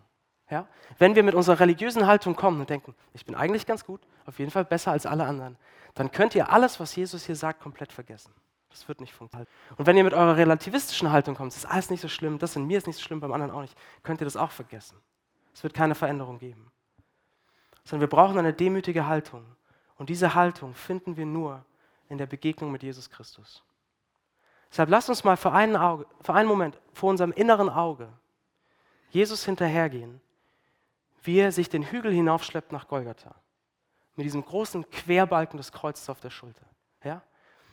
Ja? 0.51 0.69
Wenn 0.99 1.15
wir 1.15 1.23
mit 1.23 1.35
unserer 1.35 1.61
religiösen 1.61 2.07
Haltung 2.07 2.37
kommen 2.37 2.61
und 2.61 2.71
denken, 2.71 2.95
ich 3.15 3.25
bin 3.25 3.35
eigentlich 3.35 3.67
ganz 3.67 3.85
gut, 3.85 4.01
auf 4.27 4.39
jeden 4.39 4.51
Fall 4.51 4.65
besser 4.65 4.93
als 4.93 5.07
alle 5.07 5.25
anderen, 5.25 5.57
dann 5.95 6.11
könnt 6.11 6.35
ihr 6.35 6.51
alles, 6.51 6.81
was 6.81 6.95
Jesus 6.95 7.25
hier 7.27 7.37
sagt, 7.37 7.61
komplett 7.61 7.93
vergessen. 7.93 8.33
Das 8.71 8.89
wird 8.89 9.01
nicht 9.01 9.13
funktionieren. 9.13 9.49
Und 9.77 9.87
wenn 9.87 9.97
ihr 9.97 10.05
mit 10.05 10.15
eurer 10.15 10.37
relativistischen 10.37 11.13
Haltung 11.13 11.35
kommt, 11.35 11.53
das 11.53 11.59
ist 11.59 11.67
alles 11.67 11.91
nicht 11.91 12.01
so 12.01 12.09
schlimm, 12.09 12.39
das 12.39 12.57
in 12.57 12.67
mir 12.67 12.79
ist 12.79 12.87
nicht 12.87 12.97
so 12.97 13.03
schlimm, 13.03 13.21
beim 13.21 13.33
anderen 13.33 13.53
auch 13.53 13.61
nicht, 13.61 13.77
könnt 14.03 14.21
ihr 14.21 14.25
das 14.25 14.37
auch 14.37 14.51
vergessen. 14.51 14.97
Es 15.55 15.63
wird 15.63 15.75
keine 15.75 15.95
Veränderung 15.95 16.39
geben. 16.39 16.71
Sondern 17.85 18.09
wir 18.09 18.17
brauchen 18.17 18.39
eine 18.39 18.53
demütige 18.53 19.07
Haltung. 19.07 19.45
Und 19.97 20.09
diese 20.09 20.35
Haltung 20.35 20.75
finden 20.75 21.17
wir 21.17 21.27
nur 21.27 21.65
in 22.09 22.19
der 22.19 22.27
Begegnung 22.27 22.73
mit 22.73 22.83
Jesus 22.83 23.11
Christus. 23.11 23.63
Deshalb 24.73 24.89
lasst 24.89 25.11
uns 25.11 25.23
mal 25.23 25.37
für 25.37 25.53
einen, 25.53 25.77
Auge, 25.77 26.07
für 26.23 26.33
einen 26.33 26.49
Moment 26.49 26.81
vor 26.95 27.11
unserem 27.11 27.31
inneren 27.33 27.69
Auge 27.69 28.09
Jesus 29.11 29.45
hinterhergehen, 29.45 30.23
wie 31.23 31.39
er 31.39 31.53
sich 31.53 31.69
den 31.69 31.85
Hügel 31.85 32.11
hinaufschleppt 32.11 32.73
nach 32.73 32.89
Golgatha. 32.89 33.35
Mit 34.17 34.25
diesem 34.25 34.43
großen 34.43 34.91
Querbalken 34.91 35.59
des 35.59 35.73
Kreuzes 35.73 36.09
auf 36.09 36.21
der 36.21 36.31
Schulter. 36.31 36.65
Ja? 37.05 37.23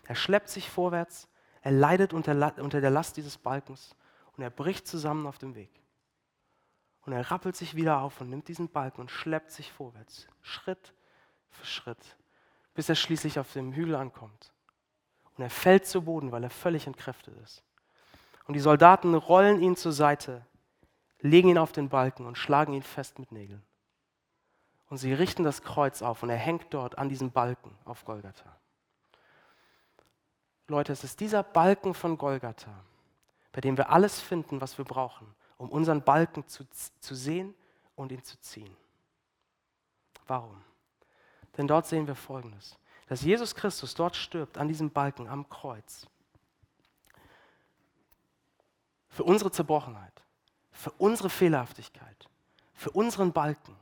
Er 0.04 0.16
schleppt 0.16 0.50
sich 0.50 0.70
vorwärts, 0.70 1.30
er 1.62 1.72
leidet 1.72 2.14
unter, 2.14 2.34
unter 2.62 2.82
der 2.82 2.90
Last 2.90 3.16
dieses 3.16 3.38
Balkens 3.38 3.96
und 4.36 4.44
er 4.44 4.50
bricht 4.50 4.86
zusammen 4.86 5.26
auf 5.26 5.38
dem 5.38 5.56
Weg. 5.56 5.72
Und 7.06 7.14
er 7.14 7.32
rappelt 7.32 7.56
sich 7.56 7.76
wieder 7.76 8.02
auf 8.02 8.20
und 8.20 8.30
nimmt 8.30 8.50
diesen 8.50 8.68
Balken 8.68 9.00
und 9.00 9.10
schleppt 9.10 9.52
sich 9.52 9.72
vorwärts, 9.72 10.28
Schritt 10.42 10.94
für 11.50 11.66
Schritt, 11.66 12.18
bis 12.74 12.90
er 12.90 12.96
schließlich 12.96 13.40
auf 13.40 13.54
dem 13.54 13.72
Hügel 13.72 13.96
ankommt. 13.96 14.52
Und 15.40 15.44
er 15.44 15.50
fällt 15.50 15.86
zu 15.86 16.02
Boden, 16.02 16.34
weil 16.34 16.44
er 16.44 16.50
völlig 16.50 16.86
entkräftet 16.86 17.34
ist. 17.42 17.64
Und 18.46 18.56
die 18.56 18.60
Soldaten 18.60 19.16
rollen 19.16 19.62
ihn 19.62 19.78
zur 19.78 19.94
Seite, 19.94 20.46
legen 21.22 21.48
ihn 21.48 21.58
auf 21.58 21.72
den 21.72 21.88
Balken 21.88 22.26
und 22.26 22.38
schlagen 22.38 22.74
ihn 22.74 22.84
fest 22.84 23.20
mit 23.20 23.32
Nägeln. 23.32 23.64
Und 24.90 24.98
sie 24.98 25.14
richten 25.14 25.46
das 25.46 25.62
Kreuz 25.62 26.02
auf 26.02 26.24
und 26.24 26.30
er 26.30 26.36
hängt 26.36 26.74
dort 26.74 26.98
an 26.98 27.08
diesem 27.08 27.32
Balken 27.32 27.74
auf 27.86 28.04
Golgatha. 28.04 28.54
Leute, 30.68 30.92
es 30.92 31.06
ist 31.06 31.22
dieser 31.22 31.42
Balken 31.42 31.94
von 31.94 32.18
Golgatha, 32.18 32.74
bei 33.54 33.62
dem 33.62 33.78
wir 33.78 33.92
alles 33.92 34.20
finden, 34.20 34.60
was 34.60 34.78
wir 34.78 34.84
brauchen, 34.84 35.34
um 35.56 35.70
unseren 35.70 36.02
Balken 36.02 36.46
zu, 36.50 36.66
zu 37.00 37.16
sehen 37.16 37.56
und 37.96 38.12
ihn 38.12 38.26
zu 38.26 38.38
ziehen. 38.42 38.76
Warum? 40.28 40.62
Denn 41.56 41.66
dort 41.66 41.86
sehen 41.86 42.08
wir 42.08 42.16
Folgendes, 42.16 42.78
dass 43.10 43.22
Jesus 43.22 43.54
Christus 43.54 43.94
dort 43.94 44.16
stirbt, 44.16 44.58
an 44.58 44.68
diesem 44.68 44.92
Balken, 44.92 45.28
am 45.28 45.50
Kreuz. 45.50 46.08
Für 49.10 49.24
unsere 49.24 49.52
Zerbrochenheit, 49.52 50.24
für 50.72 50.92
unsere 50.92 51.30
Fehlerhaftigkeit, 51.30 52.30
für 52.74 52.92
unseren 52.92 53.34
Balken 53.34 53.76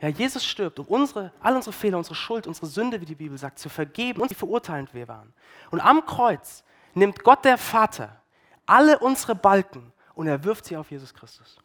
ja, 0.00 0.08
Jesus 0.08 0.44
stirbt, 0.44 0.78
um 0.78 0.86
unsere, 0.86 1.30
all 1.40 1.54
unsere 1.54 1.72
Fehler, 1.72 1.98
unsere 1.98 2.14
Schuld, 2.14 2.46
unsere 2.46 2.66
Sünde, 2.66 3.00
wie 3.00 3.04
die 3.04 3.14
Bibel 3.14 3.36
sagt, 3.36 3.58
zu 3.58 3.68
vergeben 3.68 4.22
und 4.22 4.30
wie 4.30 4.34
verurteilend 4.34 4.94
wir 4.94 5.08
waren. 5.08 5.34
Und 5.70 5.80
am 5.80 6.04
Kreuz 6.06 6.64
nimmt 6.94 7.22
Gott 7.22 7.44
der 7.44 7.58
Vater 7.58 8.22
alle 8.64 8.98
unsere 8.98 9.34
Balken 9.34 9.92
und 10.14 10.26
er 10.26 10.42
wirft 10.42 10.64
sie 10.64 10.76
auf 10.76 10.90
Jesus 10.90 11.12
Christus. 11.12 11.58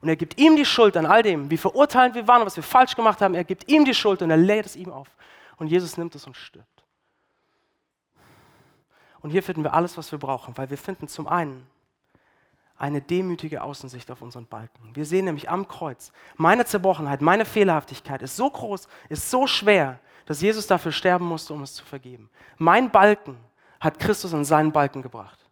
Und 0.00 0.08
er 0.08 0.16
gibt 0.16 0.38
ihm 0.38 0.56
die 0.56 0.64
Schuld 0.64 0.96
an 0.96 1.06
all 1.06 1.22
dem, 1.22 1.50
wie 1.50 1.56
verurteilend 1.56 2.14
wir 2.14 2.28
waren 2.28 2.40
und 2.40 2.46
was 2.46 2.56
wir 2.56 2.62
falsch 2.62 2.94
gemacht 2.94 3.20
haben. 3.20 3.34
Er 3.34 3.44
gibt 3.44 3.68
ihm 3.68 3.84
die 3.84 3.94
Schuld 3.94 4.22
und 4.22 4.30
er 4.30 4.36
lädt 4.36 4.66
es 4.66 4.76
ihm 4.76 4.92
auf. 4.92 5.08
Und 5.56 5.68
Jesus 5.68 5.96
nimmt 5.96 6.14
es 6.14 6.26
und 6.26 6.36
stirbt. 6.36 6.66
Und 9.20 9.30
hier 9.30 9.42
finden 9.42 9.64
wir 9.64 9.74
alles, 9.74 9.96
was 9.96 10.12
wir 10.12 10.18
brauchen, 10.18 10.56
weil 10.56 10.70
wir 10.70 10.78
finden 10.78 11.08
zum 11.08 11.26
einen 11.26 11.66
eine 12.76 13.02
demütige 13.02 13.62
Außensicht 13.62 14.08
auf 14.10 14.22
unseren 14.22 14.46
Balken. 14.46 14.94
Wir 14.94 15.04
sehen 15.04 15.24
nämlich 15.24 15.50
am 15.50 15.66
Kreuz, 15.66 16.12
meine 16.36 16.64
Zerbrochenheit, 16.64 17.20
meine 17.20 17.44
Fehlerhaftigkeit 17.44 18.22
ist 18.22 18.36
so 18.36 18.48
groß, 18.48 18.86
ist 19.08 19.28
so 19.30 19.48
schwer, 19.48 19.98
dass 20.26 20.40
Jesus 20.40 20.68
dafür 20.68 20.92
sterben 20.92 21.26
musste, 21.26 21.54
um 21.54 21.62
es 21.62 21.74
zu 21.74 21.84
vergeben. 21.84 22.30
Mein 22.56 22.90
Balken 22.90 23.36
hat 23.80 23.98
Christus 23.98 24.32
an 24.32 24.44
seinen 24.44 24.70
Balken 24.70 25.02
gebracht. 25.02 25.47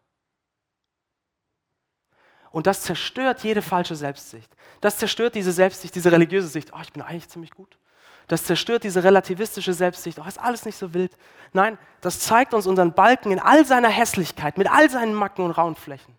Und 2.57 2.66
das 2.66 2.81
zerstört 2.81 3.45
jede 3.45 3.61
falsche 3.61 3.95
Selbstsicht. 3.95 4.51
Das 4.81 4.97
zerstört 4.97 5.35
diese 5.35 5.53
Selbstsicht, 5.53 5.95
diese 5.95 6.11
religiöse 6.11 6.49
Sicht. 6.49 6.73
Oh, 6.73 6.81
ich 6.81 6.90
bin 6.90 7.03
eigentlich 7.03 7.29
ziemlich 7.29 7.51
gut. 7.51 7.77
Das 8.29 8.45
zerstört 8.45 8.83
diese 8.83 9.05
relativistische 9.05 9.75
Selbstsicht. 9.75 10.19
Oh, 10.19 10.25
ist 10.27 10.40
alles 10.40 10.64
nicht 10.64 10.79
so 10.79 10.95
wild. 10.95 11.14
Nein, 11.53 11.77
das 12.01 12.19
zeigt 12.21 12.55
uns 12.55 12.66
unseren 12.66 12.95
Balken 12.95 13.31
in 13.31 13.40
all 13.40 13.66
seiner 13.66 13.90
Hässlichkeit, 13.90 14.57
mit 14.57 14.71
all 14.71 14.88
seinen 14.88 15.12
Macken 15.12 15.45
und 15.45 15.51
rauen 15.51 15.75
Flächen. 15.75 16.16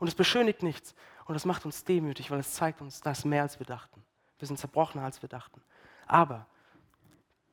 Und 0.00 0.08
es 0.08 0.16
beschönigt 0.16 0.64
nichts. 0.64 0.92
Und 1.26 1.36
es 1.36 1.44
macht 1.44 1.64
uns 1.64 1.84
demütig, 1.84 2.32
weil 2.32 2.40
es 2.40 2.52
zeigt 2.52 2.80
uns, 2.80 3.00
das 3.00 3.24
mehr 3.24 3.42
als 3.42 3.60
wir 3.60 3.66
dachten. 3.66 4.02
Wir 4.40 4.48
sind 4.48 4.58
zerbrochener 4.58 5.04
als 5.04 5.22
wir 5.22 5.28
dachten. 5.28 5.62
Aber 6.08 6.46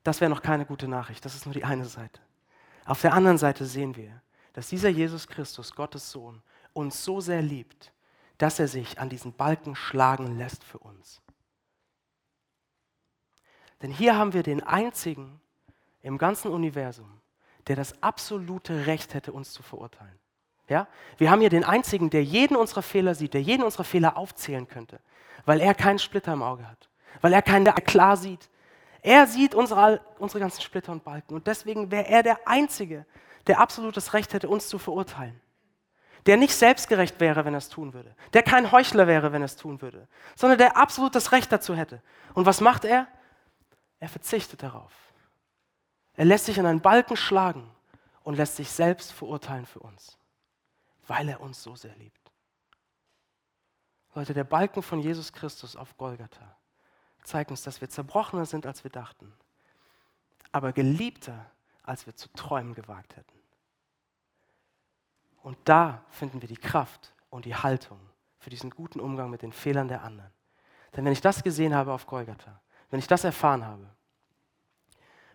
das 0.02 0.20
wäre 0.20 0.28
noch 0.28 0.42
keine 0.42 0.66
gute 0.66 0.88
Nachricht. 0.88 1.24
Das 1.24 1.36
ist 1.36 1.46
nur 1.46 1.54
die 1.54 1.64
eine 1.64 1.84
Seite. 1.84 2.20
Auf 2.84 3.00
der 3.00 3.12
anderen 3.12 3.38
Seite 3.38 3.64
sehen 3.64 3.94
wir, 3.94 4.20
dass 4.54 4.66
dieser 4.66 4.88
Jesus 4.88 5.28
Christus, 5.28 5.72
Gottes 5.72 6.10
Sohn, 6.10 6.42
uns 6.72 7.04
so 7.04 7.20
sehr 7.20 7.42
liebt, 7.42 7.92
dass 8.38 8.58
er 8.58 8.68
sich 8.68 8.98
an 9.00 9.08
diesen 9.08 9.32
Balken 9.32 9.74
schlagen 9.74 10.38
lässt 10.38 10.64
für 10.64 10.78
uns. 10.78 11.20
Denn 13.82 13.90
hier 13.90 14.16
haben 14.16 14.32
wir 14.32 14.42
den 14.42 14.62
einzigen 14.62 15.40
im 16.02 16.18
ganzen 16.18 16.50
Universum, 16.50 17.20
der 17.66 17.76
das 17.76 18.02
absolute 18.02 18.86
Recht 18.86 19.14
hätte, 19.14 19.32
uns 19.32 19.52
zu 19.52 19.62
verurteilen. 19.62 20.18
Ja? 20.68 20.88
Wir 21.16 21.30
haben 21.30 21.40
hier 21.40 21.50
den 21.50 21.64
einzigen, 21.64 22.10
der 22.10 22.24
jeden 22.24 22.56
unserer 22.56 22.82
Fehler 22.82 23.14
sieht, 23.14 23.34
der 23.34 23.42
jeden 23.42 23.62
unserer 23.62 23.84
Fehler 23.84 24.16
aufzählen 24.16 24.66
könnte, 24.66 25.00
weil 25.44 25.60
er 25.60 25.74
keinen 25.74 25.98
Splitter 25.98 26.32
im 26.32 26.42
Auge 26.42 26.66
hat, 26.66 26.88
weil 27.20 27.32
er 27.32 27.42
keinen, 27.42 27.64
klar 27.84 28.16
sieht. 28.16 28.48
Er 29.02 29.26
sieht 29.26 29.54
unsere, 29.54 30.00
unsere 30.18 30.40
ganzen 30.40 30.60
Splitter 30.60 30.92
und 30.92 31.04
Balken 31.04 31.34
und 31.34 31.46
deswegen 31.46 31.90
wäre 31.90 32.08
er 32.08 32.22
der 32.22 32.48
Einzige, 32.48 33.06
der 33.46 33.60
absolutes 33.60 34.12
Recht 34.12 34.32
hätte, 34.32 34.48
uns 34.48 34.68
zu 34.68 34.78
verurteilen. 34.78 35.40
Der 36.26 36.36
nicht 36.36 36.54
selbstgerecht 36.54 37.20
wäre, 37.20 37.44
wenn 37.44 37.54
er 37.54 37.58
es 37.58 37.68
tun 37.68 37.94
würde. 37.94 38.14
Der 38.32 38.42
kein 38.42 38.72
Heuchler 38.72 39.06
wäre, 39.06 39.32
wenn 39.32 39.42
er 39.42 39.46
es 39.46 39.56
tun 39.56 39.80
würde. 39.80 40.08
Sondern 40.36 40.58
der 40.58 40.76
absolut 40.76 41.14
das 41.14 41.32
Recht 41.32 41.50
dazu 41.50 41.74
hätte. 41.74 42.02
Und 42.34 42.46
was 42.46 42.60
macht 42.60 42.84
er? 42.84 43.06
Er 44.00 44.08
verzichtet 44.08 44.62
darauf. 44.62 44.92
Er 46.14 46.24
lässt 46.24 46.46
sich 46.46 46.58
an 46.58 46.66
einen 46.66 46.80
Balken 46.80 47.16
schlagen 47.16 47.70
und 48.22 48.36
lässt 48.36 48.56
sich 48.56 48.70
selbst 48.70 49.12
verurteilen 49.12 49.66
für 49.66 49.80
uns 49.80 50.18
weil 51.08 51.28
er 51.28 51.40
uns 51.40 51.62
so 51.62 51.74
sehr 51.74 51.96
liebt. 51.96 52.32
Leute, 54.14 54.34
der 54.34 54.44
Balken 54.44 54.82
von 54.82 55.00
Jesus 55.00 55.32
Christus 55.32 55.74
auf 55.74 55.96
Golgatha 55.96 56.56
zeigt 57.24 57.50
uns, 57.50 57.62
dass 57.62 57.80
wir 57.80 57.88
zerbrochener 57.88 58.46
sind, 58.46 58.66
als 58.66 58.84
wir 58.84 58.90
dachten, 58.90 59.32
aber 60.52 60.72
geliebter, 60.72 61.50
als 61.82 62.06
wir 62.06 62.14
zu 62.14 62.28
träumen 62.32 62.74
gewagt 62.74 63.16
hätten. 63.16 63.37
Und 65.48 65.56
da 65.64 66.02
finden 66.10 66.42
wir 66.42 66.46
die 66.46 66.58
Kraft 66.58 67.14
und 67.30 67.46
die 67.46 67.54
Haltung 67.54 67.98
für 68.38 68.50
diesen 68.50 68.68
guten 68.68 69.00
Umgang 69.00 69.30
mit 69.30 69.40
den 69.40 69.50
Fehlern 69.50 69.88
der 69.88 70.02
anderen. 70.02 70.30
Denn 70.94 71.06
wenn 71.06 71.12
ich 71.14 71.22
das 71.22 71.42
gesehen 71.42 71.74
habe 71.74 71.90
auf 71.90 72.06
Golgatha, 72.06 72.60
wenn 72.90 72.98
ich 72.98 73.06
das 73.06 73.24
erfahren 73.24 73.64
habe, 73.64 73.86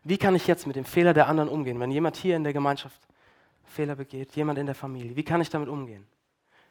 wie 0.04 0.20
kann 0.20 0.36
ich 0.36 0.46
jetzt 0.46 0.68
mit 0.68 0.76
dem 0.76 0.86
Fehler 0.86 1.16
der 1.16 1.28
anderen 1.28 1.50
umgehen, 1.50 1.80
wenn 1.80 1.90
jemand 1.90 2.16
hier 2.16 2.36
in 2.36 2.44
der 2.44 2.54
Gemeinschaft 2.54 3.02
Fehler 3.64 3.96
begeht, 3.96 4.36
jemand 4.36 4.60
in 4.60 4.68
der 4.68 4.76
Familie. 4.76 5.16
Wie 5.16 5.24
kann 5.24 5.42
ich 5.42 5.50
damit 5.50 5.68
umgehen? 5.68 6.06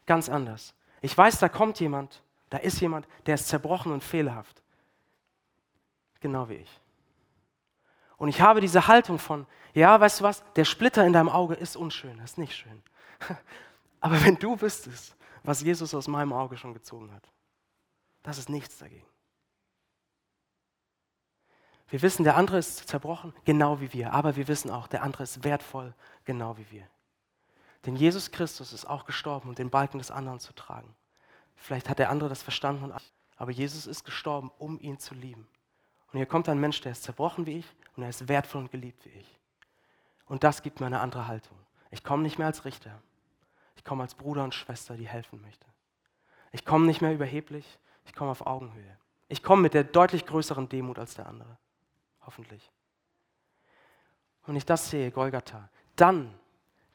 Ganz 0.07 0.29
anders. 0.29 0.73
Ich 1.01 1.19
weiß, 1.19 1.41
da 1.41 1.49
kommt 1.49 1.81
jemand, 1.81 2.23
da 2.49 2.59
ist 2.59 2.81
jemand, 2.81 3.09
der 3.27 3.35
ist 3.35 3.49
zerbrochen 3.49 3.91
und 3.91 4.05
fehlerhaft. 4.05 4.63
Genau 6.21 6.49
wie 6.49 6.59
ich. 6.59 6.81
Und 8.19 8.29
ich 8.29 8.41
habe 8.41 8.61
diese 8.61 8.87
Haltung 8.87 9.19
von, 9.19 9.49
ja, 9.75 9.99
weißt 9.99 10.21
du 10.21 10.25
was, 10.25 10.45
der 10.55 10.65
Splitter 10.65 11.05
in 11.05 11.13
deinem 11.13 11.29
Auge 11.29 11.55
ist 11.55 11.75
unschön, 11.75 12.21
ist 12.21 12.39
nicht 12.39 12.55
schön. 12.55 12.81
Aber 14.01 14.23
wenn 14.25 14.37
du 14.37 14.61
wüsstest, 14.61 15.17
was 15.43 15.61
Jesus 15.63 15.95
aus 15.95 16.09
meinem 16.09 16.33
Auge 16.33 16.57
schon 16.57 16.75
gezogen 16.75 17.13
hat, 17.13 17.29
das 18.23 18.39
ist 18.39 18.49
nichts 18.49 18.79
dagegen. 18.79 19.07
Wir 21.89 22.01
wissen, 22.01 22.25
der 22.25 22.37
andere 22.37 22.59
ist 22.59 22.89
zerbrochen, 22.89 23.35
genau 23.45 23.81
wie 23.81 23.93
wir. 23.93 24.13
Aber 24.15 24.37
wir 24.37 24.49
wissen 24.49 24.71
auch, 24.71 24.87
der 24.87 25.03
andere 25.03 25.25
ist 25.25 25.45
wertvoll, 25.45 25.95
genau 26.25 26.57
wie 26.57 26.71
wir. 26.71 26.89
Denn 27.85 27.97
Jesus 27.97 28.31
Christus 28.31 28.73
ist 28.73 28.87
auch 28.87 29.05
gestorben, 29.05 29.51
um 29.51 29.55
den 29.55 29.71
Balken 29.71 29.99
des 29.99 30.11
anderen 30.11 30.41
zu 30.41 30.55
tragen. 30.55 30.95
Vielleicht 31.55 31.89
hat 31.89 31.99
der 31.99 32.11
andere 32.11 32.29
das 32.29 32.43
verstanden, 32.43 32.93
aber 33.37 33.51
Jesus 33.51 33.87
ist 33.87 34.05
gestorben, 34.05 34.51
um 34.59 34.81
ihn 34.81 34.99
zu 34.99 35.15
lieben. 35.15 35.47
Und 36.13 36.17
hier 36.17 36.27
kommt 36.27 36.49
ein 36.49 36.61
Mensch, 36.61 36.81
der 36.81 36.93
ist 36.93 37.03
zerbrochen 37.03 37.47
wie 37.47 37.59
ich 37.59 37.67
und 37.97 38.03
er 38.03 38.09
ist 38.09 38.27
wertvoll 38.29 38.63
und 38.63 38.71
geliebt 38.71 39.05
wie 39.05 39.11
ich. 39.11 39.39
Und 40.27 40.45
das 40.45 40.63
gibt 40.63 40.81
mir 40.81 40.87
eine 40.87 41.01
andere 41.01 41.27
Haltung. 41.27 41.59
Ich 41.91 42.03
komme 42.05 42.23
nicht 42.23 42.39
mehr 42.39 42.47
als 42.47 42.65
Richter. 42.65 43.03
Ich 43.83 43.85
komme 43.85 44.05
als 44.05 44.15
Bruder 44.15 44.45
und 44.45 44.55
Schwester, 44.55 44.97
die 44.97 45.09
helfen 45.09 45.43
möchte. 45.43 45.67
Ich 46.53 46.65
komme 46.65 46.87
nicht 46.87 47.03
mehr 47.03 47.13
überheblich, 47.13 47.81
ich 48.05 48.15
komme 48.15 48.31
auf 48.31 48.47
Augenhöhe. 48.47 48.97
Ich 49.27 49.43
komme 49.43 49.63
mit 49.63 49.75
der 49.75 49.83
deutlich 49.83 50.25
größeren 50.25 50.69
Demut 50.69 51.01
als 51.01 51.17
der 51.17 51.27
andere 51.27 51.59
hoffentlich. 52.25 52.71
und 54.47 54.55
ich 54.55 54.65
das 54.65 54.89
sehe, 54.89 55.11
Golgatha, 55.11 55.69
dann, 55.97 56.33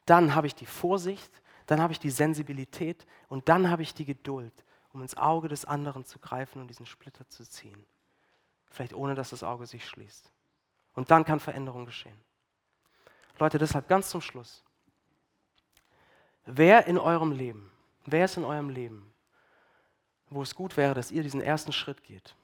dann 0.06 0.34
habe 0.34 0.46
ich 0.46 0.54
die 0.54 0.64
Vorsicht, 0.64 1.30
dann 1.66 1.82
habe 1.82 1.92
ich 1.92 1.98
die 1.98 2.08
Sensibilität 2.08 3.06
und 3.28 3.50
dann 3.50 3.68
habe 3.68 3.82
ich 3.82 3.92
die 3.92 4.06
Geduld, 4.06 4.64
um 4.94 5.02
ins 5.02 5.14
Auge 5.18 5.48
des 5.48 5.66
anderen 5.66 6.06
zu 6.06 6.18
greifen 6.18 6.62
und 6.62 6.68
diesen 6.68 6.86
Splitter 6.86 7.28
zu 7.28 7.44
ziehen. 7.44 7.84
Vielleicht 8.70 8.94
ohne, 8.94 9.14
dass 9.14 9.28
das 9.28 9.42
Auge 9.42 9.66
sich 9.66 9.86
schließt. 9.86 10.32
Und 10.94 11.10
dann 11.10 11.26
kann 11.26 11.38
Veränderung 11.38 11.84
geschehen. 11.84 12.18
Leute, 13.38 13.58
deshalb 13.58 13.88
ganz 13.88 14.08
zum 14.08 14.22
Schluss. 14.22 14.64
Wer 16.50 16.86
in 16.86 16.96
eurem 16.96 17.32
Leben, 17.32 17.70
wer 18.06 18.24
ist 18.24 18.38
in 18.38 18.44
eurem 18.44 18.70
Leben, 18.70 19.12
wo 20.30 20.40
es 20.40 20.54
gut 20.54 20.78
wäre, 20.78 20.94
dass 20.94 21.10
ihr 21.10 21.22
diesen 21.22 21.42
ersten 21.42 21.72
Schritt 21.72 22.02
geht, 22.04 22.34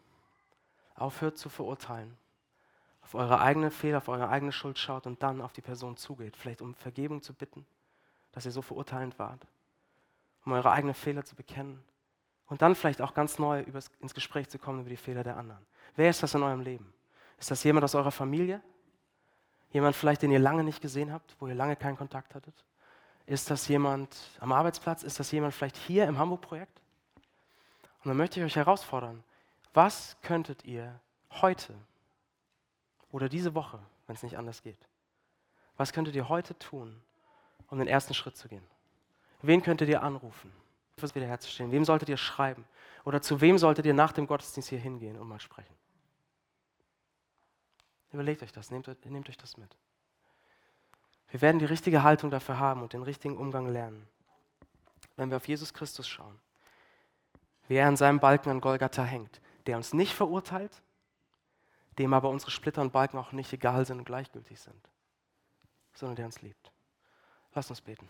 aufhört 0.95 1.39
zu 1.39 1.49
verurteilen, 1.49 2.15
auf 3.01 3.15
eure 3.15 3.41
eigenen 3.41 3.71
Fehler, 3.71 3.99
auf 3.99 4.09
eure 4.09 4.29
eigene 4.29 4.53
Schuld 4.53 4.79
schaut 4.79 5.07
und 5.07 5.23
dann 5.23 5.41
auf 5.41 5.55
die 5.55 5.63
Person 5.63 5.97
zugeht, 5.97 6.37
vielleicht 6.37 6.61
um 6.61 6.75
Vergebung 6.75 7.23
zu 7.23 7.33
bitten, 7.33 7.65
dass 8.33 8.45
ihr 8.45 8.53
so 8.53 8.61
verurteilend 8.61 9.19
wart, 9.19 9.47
um 10.45 10.53
eure 10.53 10.71
eigenen 10.71 10.95
Fehler 10.95 11.25
zu 11.25 11.35
bekennen 11.35 11.83
und 12.49 12.61
dann 12.61 12.75
vielleicht 12.75 13.01
auch 13.01 13.15
ganz 13.15 13.39
neu 13.39 13.65
ins 14.01 14.13
Gespräch 14.13 14.51
zu 14.51 14.59
kommen 14.59 14.81
über 14.81 14.91
die 14.91 14.99
Fehler 14.99 15.25
der 15.25 15.39
anderen. 15.39 15.65
Wer 15.97 16.11
ist 16.11 16.23
das 16.23 16.35
in 16.35 16.43
eurem 16.43 16.61
Leben? 16.61 16.93
Ist 17.39 17.51
das 17.51 17.65
jemand 17.65 17.85
aus 17.85 17.95
eurer 17.95 18.13
Familie? 18.13 18.61
Jemand 19.71 19.97
vielleicht, 19.97 20.21
den 20.21 20.31
ihr 20.31 20.41
lange 20.41 20.63
nicht 20.63 20.83
gesehen 20.83 21.11
habt, 21.11 21.37
wo 21.41 21.47
ihr 21.47 21.55
lange 21.55 21.75
keinen 21.75 21.97
Kontakt 21.97 22.35
hattet? 22.35 22.65
Ist 23.27 23.51
das 23.51 23.69
jemand 23.69 24.17
am 24.41 24.53
Arbeitsplatz? 24.53 25.03
Ist 25.03 25.19
das 25.19 25.31
jemand 25.31 25.55
vielleicht 25.55 25.77
hier 25.77 26.07
im 26.07 26.19
Hamburg-Projekt? 26.19 26.81
Und 28.03 28.09
dann 28.09 28.17
möchte 28.17 28.39
ich 28.39 28.47
euch 28.47 28.57
herausfordern, 28.57 29.25
was 29.73 30.17
könntet 30.23 30.65
ihr 30.65 31.01
heute 31.31 31.75
oder 33.11 33.29
diese 33.29 33.55
Woche, 33.55 33.81
wenn 34.07 34.17
es 34.17 34.23
nicht 34.23 34.37
anders 34.37 34.63
geht, 34.63 34.89
was 35.77 35.93
könntet 35.93 36.15
ihr 36.15 36.29
heute 36.29 36.57
tun, 36.59 37.01
um 37.69 37.79
den 37.79 37.89
ersten 37.89 38.15
Schritt 38.15 38.37
zu 38.37 38.49
gehen? 38.49 38.65
Wen 39.41 39.63
könntet 39.63 39.89
ihr 39.89 40.03
anrufen, 40.03 40.53
fürs 40.99 41.15
wiederherzustellen? 41.15 41.73
Wem 41.73 41.85
solltet 41.85 42.09
ihr 42.09 42.17
schreiben? 42.17 42.65
Oder 43.05 43.21
zu 43.21 43.41
wem 43.41 43.59
solltet 43.59 43.87
ihr 43.87 43.95
nach 43.95 44.13
dem 44.13 44.27
Gottesdienst 44.27 44.69
hier 44.69 44.79
hingehen 44.79 45.19
und 45.19 45.29
mal 45.29 45.41
sprechen? 45.41 45.75
Überlegt 48.13 48.43
euch 48.43 48.53
das, 48.53 48.71
nehmt, 48.71 48.87
nehmt 49.07 49.29
euch 49.29 49.37
das 49.37 49.57
mit. 49.57 49.77
Wir 51.35 51.41
werden 51.41 51.59
die 51.59 51.65
richtige 51.65 52.05
Haltung 52.05 52.31
dafür 52.31 52.61
haben 52.61 52.81
und 52.83 52.93
den 52.93 53.03
richtigen 53.03 53.37
Umgang 53.37 53.67
lernen, 53.67 54.07
wenn 55.17 55.31
wir 55.31 55.39
auf 55.39 55.49
Jesus 55.49 55.75
Christus 55.75 56.07
schauen, 56.07 56.39
wie 57.67 57.75
er 57.75 57.89
an 57.89 57.97
seinem 57.97 58.21
Balken 58.21 58.51
an 58.51 58.61
Golgatha 58.61 59.03
hängt, 59.03 59.41
der 59.67 59.77
uns 59.77 59.93
nicht 59.93 60.15
verurteilt, 60.15 60.81
dem 61.99 62.15
aber 62.15 62.31
unsere 62.31 62.53
Splitter 62.53 62.83
und 62.83 62.93
Balken 62.93 63.19
auch 63.19 63.33
nicht 63.33 63.53
egal 63.53 63.85
sind 63.85 63.99
und 63.99 64.05
gleichgültig 64.05 64.61
sind, 64.61 64.81
sondern 65.93 66.15
der 66.15 66.27
uns 66.27 66.41
liebt. 66.41 66.71
Lasst 67.53 67.71
uns 67.71 67.81
beten. 67.81 68.09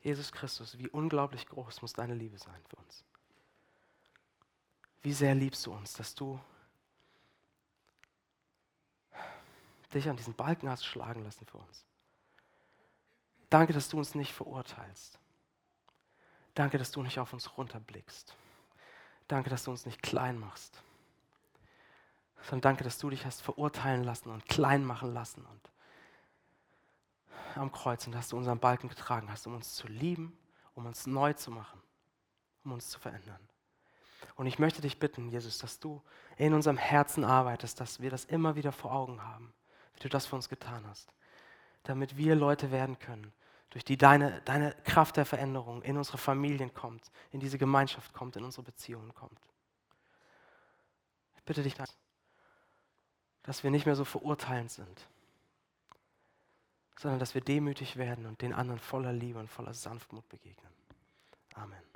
Jesus 0.00 0.32
Christus, 0.32 0.78
wie 0.78 0.88
unglaublich 0.88 1.46
groß 1.46 1.82
muss 1.82 1.92
deine 1.92 2.14
Liebe 2.14 2.38
sein 2.38 2.62
für 2.70 2.76
uns. 2.76 3.04
Wie 5.02 5.12
sehr 5.12 5.34
liebst 5.34 5.66
du 5.66 5.72
uns, 5.72 5.94
dass 5.94 6.14
du 6.14 6.38
dich 9.94 10.08
an 10.08 10.16
diesen 10.16 10.34
Balken 10.34 10.68
hast 10.68 10.84
schlagen 10.84 11.24
lassen 11.24 11.46
für 11.46 11.58
uns. 11.58 11.84
Danke, 13.50 13.72
dass 13.72 13.88
du 13.88 13.98
uns 13.98 14.14
nicht 14.14 14.32
verurteilst. 14.32 15.18
Danke, 16.54 16.78
dass 16.78 16.90
du 16.90 17.02
nicht 17.02 17.18
auf 17.18 17.32
uns 17.32 17.56
runterblickst. 17.56 18.34
Danke, 19.28 19.50
dass 19.50 19.64
du 19.64 19.70
uns 19.70 19.86
nicht 19.86 20.02
klein 20.02 20.38
machst. 20.38 20.82
Sondern 22.42 22.62
danke, 22.62 22.84
dass 22.84 22.98
du 22.98 23.10
dich 23.10 23.24
hast 23.24 23.42
verurteilen 23.42 24.04
lassen 24.04 24.30
und 24.30 24.46
klein 24.46 24.84
machen 24.84 25.12
lassen 25.12 25.44
und 25.44 25.70
am 27.54 27.70
Kreuz 27.70 28.06
und 28.06 28.12
dass 28.12 28.28
du 28.28 28.36
unseren 28.36 28.58
Balken 28.58 28.88
getragen 28.88 29.30
hast, 29.30 29.46
um 29.46 29.54
uns 29.54 29.74
zu 29.74 29.86
lieben, 29.86 30.36
um 30.74 30.86
uns 30.86 31.06
neu 31.06 31.34
zu 31.34 31.50
machen, 31.50 31.80
um 32.64 32.72
uns 32.72 32.88
zu 32.88 32.98
verändern. 32.98 33.40
Und 34.36 34.46
ich 34.46 34.58
möchte 34.58 34.80
dich 34.80 34.98
bitten, 34.98 35.28
Jesus, 35.28 35.58
dass 35.58 35.80
du 35.80 36.02
in 36.36 36.54
unserem 36.54 36.78
Herzen 36.78 37.24
arbeitest, 37.24 37.80
dass 37.80 38.00
wir 38.00 38.10
das 38.10 38.24
immer 38.24 38.56
wieder 38.56 38.72
vor 38.72 38.92
Augen 38.92 39.22
haben, 39.22 39.52
wie 39.94 40.00
du 40.00 40.08
das 40.08 40.26
für 40.26 40.36
uns 40.36 40.48
getan 40.48 40.84
hast, 40.86 41.12
damit 41.84 42.16
wir 42.16 42.34
Leute 42.34 42.70
werden 42.70 42.98
können, 42.98 43.32
durch 43.70 43.84
die 43.84 43.96
deine, 43.96 44.42
deine 44.42 44.74
Kraft 44.84 45.16
der 45.16 45.24
Veränderung 45.24 45.82
in 45.82 45.96
unsere 45.96 46.18
Familien 46.18 46.74
kommt, 46.74 47.10
in 47.30 47.40
diese 47.40 47.58
Gemeinschaft 47.58 48.12
kommt, 48.12 48.36
in 48.36 48.44
unsere 48.44 48.62
Beziehungen 48.62 49.14
kommt. 49.14 49.40
Ich 51.36 51.42
bitte 51.42 51.62
dich, 51.62 51.74
dass 53.42 53.62
wir 53.64 53.70
nicht 53.70 53.86
mehr 53.86 53.96
so 53.96 54.04
verurteilend 54.04 54.70
sind, 54.70 55.08
sondern 56.98 57.18
dass 57.18 57.34
wir 57.34 57.40
demütig 57.40 57.96
werden 57.96 58.26
und 58.26 58.42
den 58.42 58.52
anderen 58.52 58.78
voller 58.78 59.12
Liebe 59.12 59.38
und 59.38 59.48
voller 59.48 59.74
Sanftmut 59.74 60.28
begegnen. 60.28 60.72
Amen. 61.54 61.91